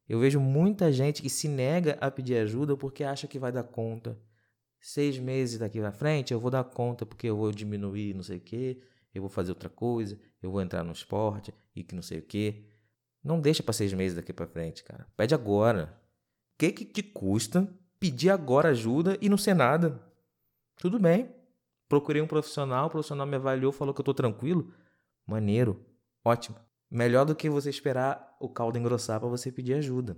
Eu 0.08 0.20
vejo 0.20 0.40
muita 0.40 0.92
gente 0.92 1.22
que 1.22 1.30
se 1.30 1.48
nega 1.48 1.98
a 2.00 2.12
pedir 2.12 2.38
ajuda 2.38 2.78
porque 2.78 3.04
acha 3.04 3.28
que 3.28 3.40
vai 3.40 3.52
dar 3.52 3.64
conta. 3.64 4.20
Seis 4.80 5.18
meses 5.18 5.58
daqui 5.58 5.80
para 5.80 5.92
frente 5.92 6.32
eu 6.32 6.40
vou 6.40 6.52
dar 6.52 6.64
conta 6.64 7.06
porque 7.06 7.28
eu 7.28 7.36
vou 7.36 7.52
diminuir 7.52 8.14
não 8.14 8.22
sei 8.22 8.38
o 8.38 8.42
que, 8.42 8.82
eu 9.14 9.22
vou 9.22 9.30
fazer 9.30 9.52
outra 9.52 9.70
coisa, 9.70 10.20
eu 10.42 10.52
vou 10.52 10.62
entrar 10.62 10.84
no 10.84 10.92
esporte 10.92 11.54
e 11.76 11.84
que 11.84 11.96
não 11.96 12.04
sei 12.04 12.20
o 12.20 12.22
que. 12.22 12.66
Não 13.24 13.42
deixa 13.42 13.64
para 13.64 13.74
seis 13.74 13.92
meses 13.94 14.16
daqui 14.16 14.32
para 14.32 14.46
frente, 14.46 14.84
cara. 14.84 15.08
Pede 15.18 15.34
agora. 15.34 16.00
O 16.54 16.58
que, 16.60 16.72
que 16.72 16.86
te 16.86 17.02
custa 17.02 17.68
pedir 18.00 18.30
agora 18.30 18.70
ajuda 18.70 19.18
e 19.20 19.28
não 19.28 19.38
ser 19.38 19.56
nada? 19.56 20.00
Tudo 20.78 21.00
bem. 21.00 21.34
Procurei 21.90 22.22
um 22.22 22.28
profissional, 22.28 22.88
o 22.88 22.90
profissional 22.90 23.26
me 23.26 23.36
avaliou, 23.36 23.72
falou 23.72 23.94
que 23.94 24.02
eu 24.02 24.06
tô 24.06 24.14
tranquilo. 24.14 24.72
Maneiro. 25.26 25.84
Ótimo. 26.24 26.65
Melhor 26.90 27.26
do 27.26 27.36
que 27.36 27.50
você 27.50 27.70
esperar 27.70 28.36
o 28.40 28.48
caldo 28.48 28.78
engrossar 28.78 29.20
para 29.20 29.30
você 29.30 29.52
pedir 29.52 29.74
ajuda. 29.74 30.18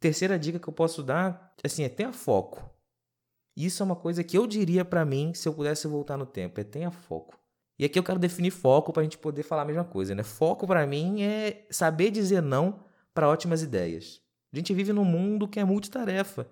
Terceira 0.00 0.38
dica 0.38 0.58
que 0.58 0.68
eu 0.68 0.72
posso 0.72 1.02
dar, 1.02 1.54
assim, 1.62 1.84
é 1.84 1.88
tenha 1.88 2.12
foco. 2.12 2.68
Isso 3.56 3.82
é 3.82 3.86
uma 3.86 3.96
coisa 3.96 4.24
que 4.24 4.36
eu 4.36 4.46
diria 4.46 4.84
para 4.84 5.04
mim 5.04 5.34
se 5.34 5.48
eu 5.48 5.54
pudesse 5.54 5.86
voltar 5.86 6.16
no 6.16 6.26
tempo, 6.26 6.60
é 6.60 6.64
tenha 6.64 6.90
foco. 6.90 7.38
E 7.78 7.84
aqui 7.84 7.98
eu 7.98 8.02
quero 8.02 8.18
definir 8.18 8.50
foco 8.50 8.92
para 8.92 9.00
a 9.00 9.04
gente 9.04 9.18
poder 9.18 9.42
falar 9.42 9.62
a 9.62 9.66
mesma 9.66 9.84
coisa, 9.84 10.14
né? 10.14 10.22
Foco 10.22 10.66
para 10.66 10.86
mim 10.86 11.22
é 11.22 11.66
saber 11.70 12.10
dizer 12.10 12.40
não 12.40 12.84
para 13.12 13.28
ótimas 13.28 13.62
ideias. 13.62 14.20
A 14.52 14.56
gente 14.56 14.72
vive 14.74 14.92
num 14.92 15.04
mundo 15.04 15.48
que 15.48 15.58
é 15.58 15.64
multitarefa. 15.64 16.48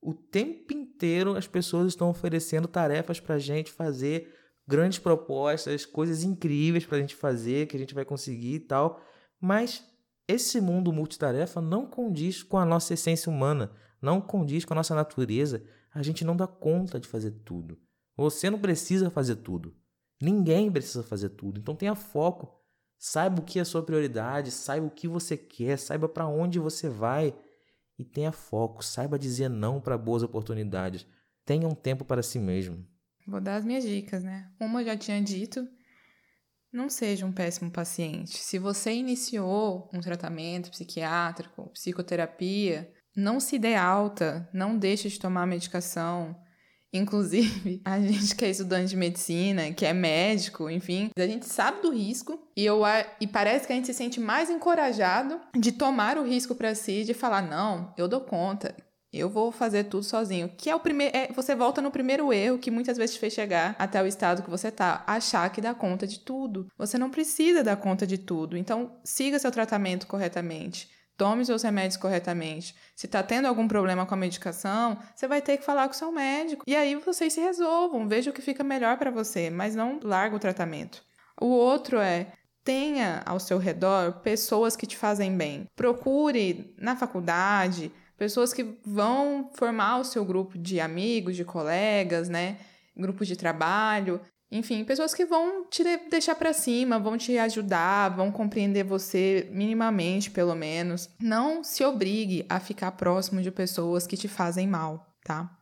O 0.00 0.14
tempo 0.14 0.72
inteiro 0.72 1.36
as 1.36 1.46
pessoas 1.46 1.88
estão 1.88 2.08
oferecendo 2.08 2.68
tarefas 2.68 3.18
para 3.18 3.34
a 3.34 3.38
gente 3.38 3.72
fazer 3.72 4.34
grandes 4.68 4.98
propostas, 4.98 5.86
coisas 5.86 6.22
incríveis 6.22 6.84
para 6.84 6.98
a 6.98 7.00
gente 7.00 7.16
fazer, 7.16 7.66
que 7.66 7.74
a 7.74 7.80
gente 7.80 7.94
vai 7.94 8.04
conseguir 8.04 8.56
e 8.56 8.60
tal. 8.60 9.00
Mas 9.40 9.82
esse 10.28 10.60
mundo 10.60 10.92
multitarefa 10.92 11.62
não 11.62 11.86
condiz 11.86 12.42
com 12.42 12.58
a 12.58 12.66
nossa 12.66 12.92
essência 12.92 13.32
humana, 13.32 13.72
não 14.00 14.20
condiz 14.20 14.66
com 14.66 14.74
a 14.74 14.76
nossa 14.76 14.94
natureza. 14.94 15.64
A 15.90 16.02
gente 16.02 16.22
não 16.22 16.36
dá 16.36 16.46
conta 16.46 17.00
de 17.00 17.08
fazer 17.08 17.30
tudo. 17.46 17.78
Você 18.14 18.50
não 18.50 18.58
precisa 18.58 19.08
fazer 19.08 19.36
tudo. 19.36 19.74
Ninguém 20.20 20.70
precisa 20.70 21.02
fazer 21.02 21.30
tudo. 21.30 21.58
Então 21.58 21.74
tenha 21.74 21.94
foco. 21.94 22.54
Saiba 22.98 23.40
o 23.40 23.44
que 23.44 23.58
é 23.58 23.62
a 23.62 23.64
sua 23.64 23.82
prioridade, 23.82 24.50
saiba 24.50 24.86
o 24.86 24.90
que 24.90 25.08
você 25.08 25.36
quer, 25.36 25.78
saiba 25.78 26.08
para 26.08 26.26
onde 26.26 26.58
você 26.58 26.90
vai 26.90 27.34
e 27.98 28.04
tenha 28.04 28.32
foco. 28.32 28.84
Saiba 28.84 29.18
dizer 29.18 29.48
não 29.48 29.80
para 29.80 29.96
boas 29.96 30.22
oportunidades. 30.22 31.06
Tenha 31.46 31.66
um 31.66 31.74
tempo 31.74 32.04
para 32.04 32.22
si 32.22 32.38
mesmo. 32.38 32.84
Vou 33.28 33.40
dar 33.40 33.56
as 33.56 33.64
minhas 33.64 33.84
dicas, 33.84 34.24
né? 34.24 34.50
Uma 34.58 34.80
eu 34.80 34.86
já 34.86 34.96
tinha 34.96 35.20
dito. 35.20 35.68
Não 36.72 36.88
seja 36.88 37.26
um 37.26 37.32
péssimo 37.32 37.70
paciente. 37.70 38.38
Se 38.38 38.58
você 38.58 38.92
iniciou 38.92 39.90
um 39.92 40.00
tratamento 40.00 40.70
psiquiátrico, 40.70 41.70
psicoterapia, 41.70 42.90
não 43.14 43.38
se 43.38 43.58
dê 43.58 43.74
alta, 43.74 44.48
não 44.52 44.78
deixe 44.78 45.08
de 45.08 45.18
tomar 45.18 45.46
medicação 45.46 46.36
Inclusive, 46.92 47.82
a 47.84 48.00
gente 48.00 48.34
que 48.34 48.44
é 48.44 48.50
estudante 48.50 48.90
de 48.90 48.96
medicina, 48.96 49.72
que 49.72 49.84
é 49.84 49.92
médico, 49.92 50.70
enfim, 50.70 51.10
a 51.16 51.26
gente 51.26 51.46
sabe 51.46 51.82
do 51.82 51.90
risco 51.90 52.38
e, 52.56 52.64
eu, 52.64 52.82
e 53.20 53.26
parece 53.26 53.66
que 53.66 53.72
a 53.72 53.76
gente 53.76 53.86
se 53.86 53.94
sente 53.94 54.18
mais 54.18 54.48
encorajado 54.48 55.40
de 55.54 55.72
tomar 55.72 56.16
o 56.16 56.26
risco 56.26 56.54
para 56.54 56.74
si, 56.74 57.04
de 57.04 57.14
falar: 57.14 57.42
não, 57.42 57.92
eu 57.96 58.08
dou 58.08 58.20
conta, 58.20 58.74
eu 59.12 59.28
vou 59.28 59.50
fazer 59.50 59.84
tudo 59.84 60.04
sozinho. 60.04 60.48
Que 60.56 60.68
é 60.68 60.74
o 60.74 60.80
primeiro. 60.80 61.16
É, 61.16 61.32
você 61.32 61.54
volta 61.54 61.80
no 61.80 61.90
primeiro 61.90 62.32
erro 62.32 62.58
que 62.58 62.70
muitas 62.70 62.96
vezes 62.96 63.14
te 63.14 63.20
fez 63.20 63.32
chegar 63.32 63.74
até 63.78 64.02
o 64.02 64.06
estado 64.06 64.42
que 64.42 64.50
você 64.50 64.70
tá. 64.70 65.02
Achar 65.06 65.48
que 65.50 65.60
dá 65.60 65.74
conta 65.74 66.06
de 66.06 66.20
tudo. 66.20 66.66
Você 66.76 66.98
não 66.98 67.10
precisa 67.10 67.62
dar 67.62 67.76
conta 67.76 68.06
de 68.06 68.18
tudo. 68.18 68.56
Então, 68.56 68.98
siga 69.02 69.38
seu 69.38 69.50
tratamento 69.50 70.06
corretamente. 70.06 70.90
Tome 71.16 71.44
seus 71.44 71.64
remédios 71.64 71.96
corretamente. 71.96 72.76
Se 72.94 73.06
está 73.06 73.22
tendo 73.24 73.46
algum 73.46 73.66
problema 73.66 74.06
com 74.06 74.14
a 74.14 74.16
medicação, 74.16 74.96
você 75.16 75.26
vai 75.26 75.42
ter 75.42 75.56
que 75.56 75.64
falar 75.64 75.88
com 75.88 75.94
o 75.94 75.96
seu 75.96 76.12
médico. 76.12 76.64
E 76.64 76.76
aí 76.76 76.94
vocês 76.94 77.32
se 77.32 77.40
resolvam, 77.40 78.06
veja 78.06 78.30
o 78.30 78.32
que 78.32 78.40
fica 78.40 78.62
melhor 78.62 78.96
para 78.98 79.10
você, 79.10 79.50
mas 79.50 79.74
não 79.74 79.98
larga 80.00 80.36
o 80.36 80.38
tratamento. 80.38 81.02
O 81.40 81.46
outro 81.46 81.98
é 81.98 82.28
tenha 82.62 83.22
ao 83.24 83.40
seu 83.40 83.58
redor 83.58 84.20
pessoas 84.20 84.76
que 84.76 84.86
te 84.86 84.96
fazem 84.96 85.36
bem. 85.36 85.66
Procure 85.74 86.74
na 86.78 86.94
faculdade 86.94 87.90
pessoas 88.18 88.52
que 88.52 88.78
vão 88.84 89.50
formar 89.54 89.98
o 89.98 90.04
seu 90.04 90.24
grupo 90.24 90.58
de 90.58 90.80
amigos, 90.80 91.36
de 91.36 91.44
colegas, 91.44 92.28
né? 92.28 92.58
Grupos 92.94 93.26
de 93.26 93.36
trabalho. 93.36 94.20
Enfim, 94.50 94.82
pessoas 94.82 95.14
que 95.14 95.24
vão 95.24 95.66
te 95.66 95.84
deixar 96.10 96.34
para 96.34 96.52
cima, 96.52 96.98
vão 96.98 97.16
te 97.16 97.38
ajudar, 97.38 98.08
vão 98.08 98.32
compreender 98.32 98.82
você 98.82 99.48
minimamente, 99.52 100.30
pelo 100.30 100.54
menos. 100.54 101.08
Não 101.20 101.62
se 101.62 101.84
obrigue 101.84 102.44
a 102.48 102.58
ficar 102.58 102.92
próximo 102.92 103.40
de 103.40 103.50
pessoas 103.50 104.06
que 104.06 104.16
te 104.16 104.26
fazem 104.26 104.66
mal, 104.66 105.06
tá? 105.22 105.56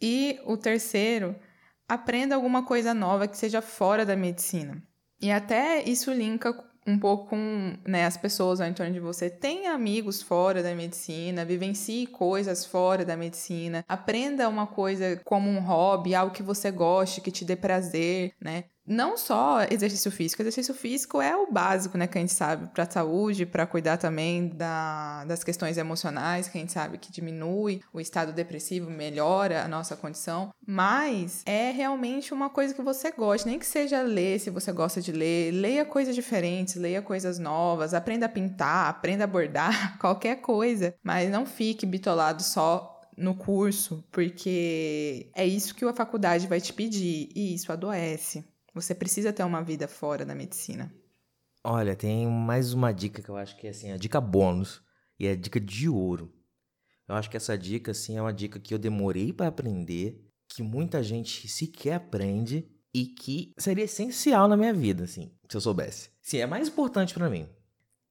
E 0.00 0.40
o 0.46 0.56
terceiro, 0.56 1.36
aprenda 1.88 2.34
alguma 2.34 2.64
coisa 2.64 2.94
nova 2.94 3.26
que 3.26 3.36
seja 3.36 3.60
fora 3.60 4.06
da 4.06 4.16
medicina. 4.16 4.80
E 5.20 5.32
até 5.32 5.82
isso 5.82 6.12
linka 6.12 6.52
um 6.88 6.98
pouco 6.98 7.28
com 7.28 7.74
né, 7.86 8.06
as 8.06 8.16
pessoas 8.16 8.60
ao 8.60 8.66
entorno 8.66 8.92
de 8.92 9.00
você. 9.00 9.28
Tenha 9.28 9.72
amigos 9.72 10.22
fora 10.22 10.62
da 10.62 10.74
medicina, 10.74 11.44
vivencie 11.44 12.06
coisas 12.06 12.64
fora 12.64 13.04
da 13.04 13.16
medicina, 13.16 13.84
aprenda 13.86 14.48
uma 14.48 14.66
coisa 14.66 15.20
como 15.24 15.50
um 15.50 15.60
hobby, 15.60 16.14
algo 16.14 16.32
que 16.32 16.42
você 16.42 16.70
goste, 16.70 17.20
que 17.20 17.30
te 17.30 17.44
dê 17.44 17.54
prazer, 17.54 18.32
né? 18.40 18.64
Não 18.88 19.16
só 19.16 19.62
exercício 19.70 20.10
físico, 20.10 20.42
exercício 20.42 20.74
físico 20.74 21.20
é 21.20 21.36
o 21.36 21.50
básico, 21.50 21.98
né, 21.98 22.06
que 22.06 22.16
a 22.16 22.20
gente 22.20 22.32
sabe 22.32 22.68
para 22.68 22.84
a 22.84 22.90
saúde, 22.90 23.44
para 23.44 23.66
cuidar 23.66 23.98
também 23.98 24.48
da, 24.48 25.24
das 25.24 25.44
questões 25.44 25.76
emocionais, 25.76 26.48
que 26.48 26.56
a 26.56 26.60
gente 26.60 26.72
sabe 26.72 26.98
que 26.98 27.12
diminui 27.12 27.80
o 27.92 28.00
estado 28.00 28.32
depressivo, 28.32 28.90
melhora 28.90 29.62
a 29.62 29.68
nossa 29.68 29.94
condição, 29.94 30.50
mas 30.66 31.42
é 31.44 31.70
realmente 31.70 32.32
uma 32.32 32.48
coisa 32.48 32.74
que 32.74 32.82
você 32.82 33.10
gosta, 33.12 33.48
nem 33.48 33.58
que 33.58 33.66
seja 33.66 34.00
ler, 34.02 34.40
se 34.40 34.50
você 34.50 34.72
gosta 34.72 35.00
de 35.00 35.12
ler, 35.12 35.52
leia 35.52 35.84
coisas 35.84 36.14
diferentes, 36.14 36.76
leia 36.76 37.02
coisas 37.02 37.38
novas, 37.38 37.92
aprenda 37.94 38.26
a 38.26 38.28
pintar, 38.28 38.88
aprenda 38.88 39.24
a 39.24 39.26
bordar, 39.26 39.98
qualquer 40.00 40.36
coisa, 40.36 40.94
mas 41.02 41.30
não 41.30 41.44
fique 41.44 41.84
bitolado 41.84 42.42
só 42.42 42.98
no 43.18 43.34
curso, 43.34 44.04
porque 44.12 45.30
é 45.34 45.44
isso 45.44 45.74
que 45.74 45.84
a 45.84 45.92
faculdade 45.92 46.46
vai 46.46 46.60
te 46.60 46.72
pedir 46.72 47.28
e 47.34 47.54
isso 47.54 47.72
adoece. 47.72 48.44
Você 48.74 48.94
precisa 48.94 49.32
ter 49.32 49.42
uma 49.44 49.62
vida 49.62 49.88
fora 49.88 50.24
da 50.24 50.34
medicina. 50.34 50.92
Olha, 51.64 51.96
tem 51.96 52.26
mais 52.26 52.72
uma 52.72 52.92
dica 52.92 53.22
que 53.22 53.28
eu 53.28 53.36
acho 53.36 53.56
que 53.56 53.66
é 53.66 53.70
assim, 53.70 53.90
a 53.90 53.96
dica 53.96 54.20
bônus 54.20 54.82
e 55.18 55.26
é 55.26 55.32
a 55.32 55.36
dica 55.36 55.58
de 55.58 55.88
ouro. 55.88 56.32
Eu 57.08 57.14
acho 57.14 57.30
que 57.30 57.36
essa 57.36 57.56
dica 57.56 57.90
assim 57.90 58.16
é 58.16 58.22
uma 58.22 58.32
dica 58.32 58.60
que 58.60 58.72
eu 58.72 58.78
demorei 58.78 59.32
para 59.32 59.48
aprender, 59.48 60.24
que 60.48 60.62
muita 60.62 61.02
gente 61.02 61.48
sequer 61.48 61.94
aprende 61.94 62.68
e 62.94 63.06
que 63.06 63.54
seria 63.58 63.84
essencial 63.84 64.48
na 64.48 64.56
minha 64.56 64.72
vida, 64.72 65.04
assim, 65.04 65.32
se 65.48 65.56
eu 65.56 65.60
soubesse. 65.60 66.10
Sim, 66.20 66.38
é 66.38 66.46
mais 66.46 66.68
importante 66.68 67.14
para 67.14 67.30
mim. 67.30 67.48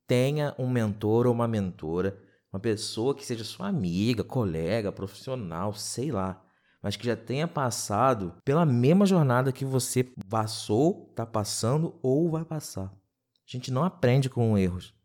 Tenha 0.05 0.55
um 0.57 0.69
mentor 0.69 1.27
ou 1.27 1.33
uma 1.33 1.47
mentora, 1.47 2.17
uma 2.51 2.59
pessoa 2.59 3.13
que 3.13 3.25
seja 3.25 3.43
sua 3.43 3.67
amiga, 3.67 4.23
colega, 4.23 4.91
profissional, 4.91 5.73
sei 5.73 6.11
lá, 6.11 6.43
mas 6.87 6.95
que 6.95 7.05
já 7.05 7.17
tenha 7.17 7.49
passado 7.49 8.33
pela 8.45 8.65
mesma 8.65 9.05
jornada 9.05 9.51
que 9.51 9.65
você 9.65 10.05
passou, 10.29 11.07
está 11.09 11.25
passando 11.25 11.99
ou 12.01 12.31
vai 12.31 12.45
passar. 12.45 12.85
A 12.85 13.45
gente 13.45 13.71
não 13.71 13.83
aprende 13.83 14.29
com 14.29 14.57
erros. 14.57 14.95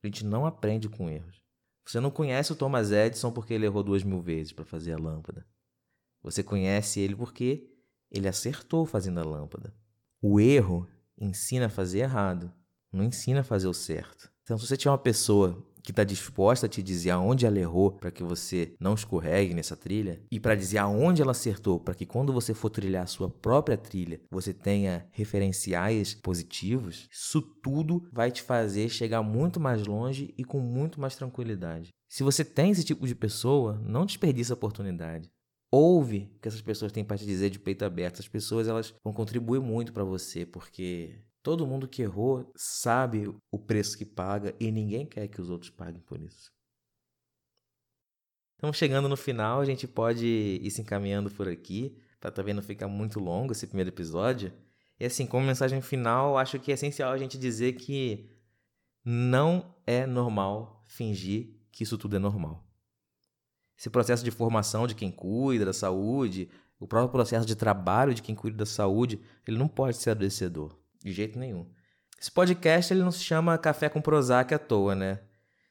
A 0.00 0.06
gente 0.06 0.24
não 0.24 0.46
aprende 0.46 0.88
com 0.88 1.10
erros. 1.10 1.42
Você 1.84 1.98
não 1.98 2.12
conhece 2.12 2.52
o 2.52 2.54
Thomas 2.54 2.92
Edison 2.92 3.32
porque 3.32 3.52
ele 3.52 3.66
errou 3.66 3.82
duas 3.82 4.04
mil 4.04 4.20
vezes 4.20 4.52
para 4.52 4.64
fazer 4.64 4.92
a 4.92 4.96
lâmpada. 4.96 5.44
Você 6.22 6.44
conhece 6.44 7.00
ele 7.00 7.16
porque 7.16 7.68
ele 8.08 8.28
acertou 8.28 8.86
fazendo 8.86 9.18
a 9.18 9.24
lâmpada. 9.24 9.74
O 10.20 10.38
erro 10.38 10.88
ensina 11.18 11.66
a 11.66 11.68
fazer 11.68 12.02
errado, 12.02 12.52
não 12.92 13.02
ensina 13.02 13.40
a 13.40 13.44
fazer 13.44 13.66
o 13.66 13.74
certo. 13.74 14.30
Então, 14.44 14.56
se 14.56 14.64
você 14.64 14.76
tiver 14.76 14.92
uma 14.92 14.98
pessoa 14.98 15.60
que 15.82 15.90
está 15.90 16.04
disposta 16.04 16.66
a 16.66 16.68
te 16.68 16.82
dizer 16.82 17.10
aonde 17.10 17.44
ela 17.44 17.58
errou 17.58 17.90
para 17.90 18.10
que 18.10 18.22
você 18.22 18.74
não 18.78 18.94
escorregue 18.94 19.54
nessa 19.54 19.76
trilha 19.76 20.20
e 20.30 20.38
para 20.38 20.54
dizer 20.54 20.78
aonde 20.78 21.20
ela 21.20 21.32
acertou 21.32 21.80
para 21.80 21.94
que 21.94 22.06
quando 22.06 22.32
você 22.32 22.54
for 22.54 22.70
trilhar 22.70 23.02
a 23.04 23.06
sua 23.06 23.28
própria 23.28 23.76
trilha 23.76 24.20
você 24.30 24.54
tenha 24.54 25.06
referenciais 25.10 26.14
positivos, 26.14 27.08
isso 27.10 27.42
tudo 27.42 28.06
vai 28.12 28.30
te 28.30 28.42
fazer 28.42 28.88
chegar 28.88 29.22
muito 29.22 29.58
mais 29.58 29.86
longe 29.86 30.32
e 30.36 30.44
com 30.44 30.60
muito 30.60 31.00
mais 31.00 31.16
tranquilidade. 31.16 31.90
Se 32.08 32.22
você 32.22 32.44
tem 32.44 32.70
esse 32.70 32.84
tipo 32.84 33.06
de 33.06 33.14
pessoa, 33.14 33.80
não 33.86 34.04
desperdice 34.04 34.52
a 34.52 34.54
oportunidade. 34.54 35.30
Ouve 35.70 36.30
o 36.36 36.40
que 36.40 36.48
essas 36.48 36.60
pessoas 36.60 36.92
têm 36.92 37.02
para 37.02 37.16
te 37.16 37.24
dizer 37.24 37.48
de 37.48 37.58
peito 37.58 37.86
aberto. 37.86 38.16
Essas 38.16 38.28
pessoas 38.28 38.68
elas 38.68 38.94
vão 39.02 39.14
contribuir 39.14 39.60
muito 39.60 39.94
para 39.94 40.04
você, 40.04 40.44
porque 40.44 41.18
Todo 41.42 41.66
mundo 41.66 41.88
que 41.88 42.02
errou 42.02 42.52
sabe 42.54 43.34
o 43.50 43.58
preço 43.58 43.98
que 43.98 44.04
paga 44.04 44.54
e 44.60 44.70
ninguém 44.70 45.04
quer 45.04 45.26
que 45.26 45.40
os 45.40 45.50
outros 45.50 45.70
paguem 45.70 46.00
por 46.00 46.20
isso. 46.20 46.52
Então, 48.56 48.72
chegando 48.72 49.08
no 49.08 49.16
final, 49.16 49.60
a 49.60 49.64
gente 49.64 49.88
pode 49.88 50.24
ir 50.24 50.70
se 50.70 50.80
encaminhando 50.80 51.28
por 51.30 51.48
aqui, 51.48 52.00
para 52.20 52.30
também 52.30 52.54
não 52.54 52.62
ficar 52.62 52.86
muito 52.86 53.18
longo 53.18 53.50
esse 53.50 53.66
primeiro 53.66 53.90
episódio. 53.90 54.52
E 55.00 55.04
assim, 55.04 55.26
como 55.26 55.44
mensagem 55.44 55.80
final, 55.80 56.38
acho 56.38 56.60
que 56.60 56.70
é 56.70 56.74
essencial 56.74 57.10
a 57.10 57.18
gente 57.18 57.36
dizer 57.36 57.72
que 57.72 58.30
não 59.04 59.74
é 59.84 60.06
normal 60.06 60.80
fingir 60.86 61.56
que 61.72 61.82
isso 61.82 61.98
tudo 61.98 62.14
é 62.14 62.20
normal. 62.20 62.64
Esse 63.76 63.90
processo 63.90 64.22
de 64.22 64.30
formação 64.30 64.86
de 64.86 64.94
quem 64.94 65.10
cuida 65.10 65.64
da 65.64 65.72
saúde, 65.72 66.48
o 66.78 66.86
próprio 66.86 67.10
processo 67.10 67.44
de 67.44 67.56
trabalho 67.56 68.14
de 68.14 68.22
quem 68.22 68.32
cuida 68.32 68.58
da 68.58 68.66
saúde, 68.66 69.20
ele 69.44 69.58
não 69.58 69.66
pode 69.66 69.96
ser 69.96 70.10
adoecedor. 70.10 70.81
De 71.02 71.12
jeito 71.12 71.38
nenhum. 71.38 71.66
Esse 72.20 72.30
podcast 72.30 72.92
ele 72.92 73.02
não 73.02 73.10
se 73.10 73.24
chama 73.24 73.58
Café 73.58 73.88
com 73.88 74.00
Prozac 74.00 74.54
à 74.54 74.58
toa, 74.58 74.94
né? 74.94 75.20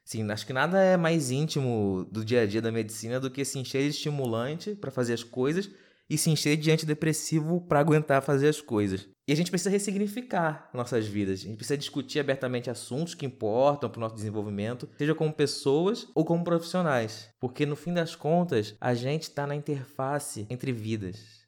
Sim, 0.04 0.30
acho 0.30 0.46
que 0.46 0.52
nada 0.52 0.78
é 0.78 0.96
mais 0.96 1.30
íntimo 1.30 2.06
do 2.10 2.24
dia 2.24 2.42
a 2.42 2.46
dia 2.46 2.60
da 2.60 2.72
medicina 2.72 3.18
do 3.18 3.30
que 3.30 3.44
se 3.44 3.58
encher 3.58 3.82
de 3.82 3.90
estimulante 3.90 4.74
para 4.74 4.90
fazer 4.90 5.14
as 5.14 5.22
coisas 5.22 5.70
e 6.10 6.18
se 6.18 6.28
encher 6.28 6.56
de 6.56 6.70
antidepressivo 6.70 7.60
para 7.62 7.80
aguentar 7.80 8.20
fazer 8.20 8.48
as 8.48 8.60
coisas. 8.60 9.08
E 9.26 9.32
a 9.32 9.36
gente 9.36 9.50
precisa 9.50 9.70
ressignificar 9.70 10.68
nossas 10.74 11.06
vidas. 11.06 11.40
A 11.40 11.44
gente 11.44 11.56
precisa 11.56 11.78
discutir 11.78 12.18
abertamente 12.18 12.68
assuntos 12.68 13.14
que 13.14 13.24
importam 13.24 13.88
para 13.88 13.98
o 13.98 14.00
nosso 14.00 14.16
desenvolvimento, 14.16 14.88
seja 14.98 15.14
como 15.14 15.32
pessoas 15.32 16.08
ou 16.14 16.24
como 16.24 16.44
profissionais. 16.44 17.30
Porque 17.40 17.64
no 17.64 17.76
fim 17.76 17.94
das 17.94 18.16
contas, 18.16 18.74
a 18.80 18.92
gente 18.92 19.22
está 19.22 19.46
na 19.46 19.54
interface 19.54 20.46
entre 20.50 20.72
vidas. 20.72 21.41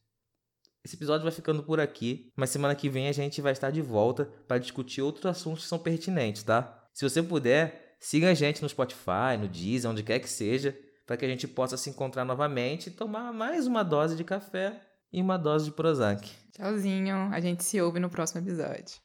Esse 0.85 0.97
episódio 0.97 1.23
vai 1.23 1.33
ficando 1.33 1.63
por 1.63 1.81
aqui, 1.81 2.31
mas 2.37 2.51
semana 2.51 2.75
que 2.75 2.91
vem 2.91 3.09
a 3.09 3.13
gente 3.13 3.41
vai 3.41 3.53
estar 3.53 3.71
de 3.71 3.81
volta 3.81 4.29
para 4.47 4.59
discutir 4.59 5.01
outros 5.01 5.25
assuntos 5.25 5.63
que 5.63 5.69
são 5.69 5.79
pertinentes, 5.79 6.43
tá? 6.43 6.87
Se 6.93 7.09
você 7.09 7.23
puder, 7.23 7.97
siga 7.99 8.31
a 8.31 8.35
gente 8.35 8.61
no 8.61 8.69
Spotify, 8.69 9.39
no 9.41 9.49
Deezer, 9.49 9.91
onde 9.91 10.03
quer 10.03 10.19
que 10.19 10.29
seja, 10.29 10.77
para 11.07 11.17
que 11.17 11.25
a 11.25 11.29
gente 11.29 11.49
possa 11.49 11.79
se 11.79 11.89
encontrar 11.89 12.27
novamente 12.27 12.89
e 12.89 12.91
tomar 12.91 13.33
mais 13.33 13.67
uma 13.67 13.83
dose 13.83 14.15
de 14.15 14.25
café 14.25 14.79
e 15.11 15.23
uma 15.23 15.39
dose 15.39 15.65
de 15.65 15.71
Prozac. 15.71 16.31
Tchauzinho, 16.53 17.31
a 17.33 17.41
gente 17.41 17.65
se 17.65 17.81
ouve 17.81 17.99
no 17.99 18.11
próximo 18.11 18.43
episódio. 18.43 19.03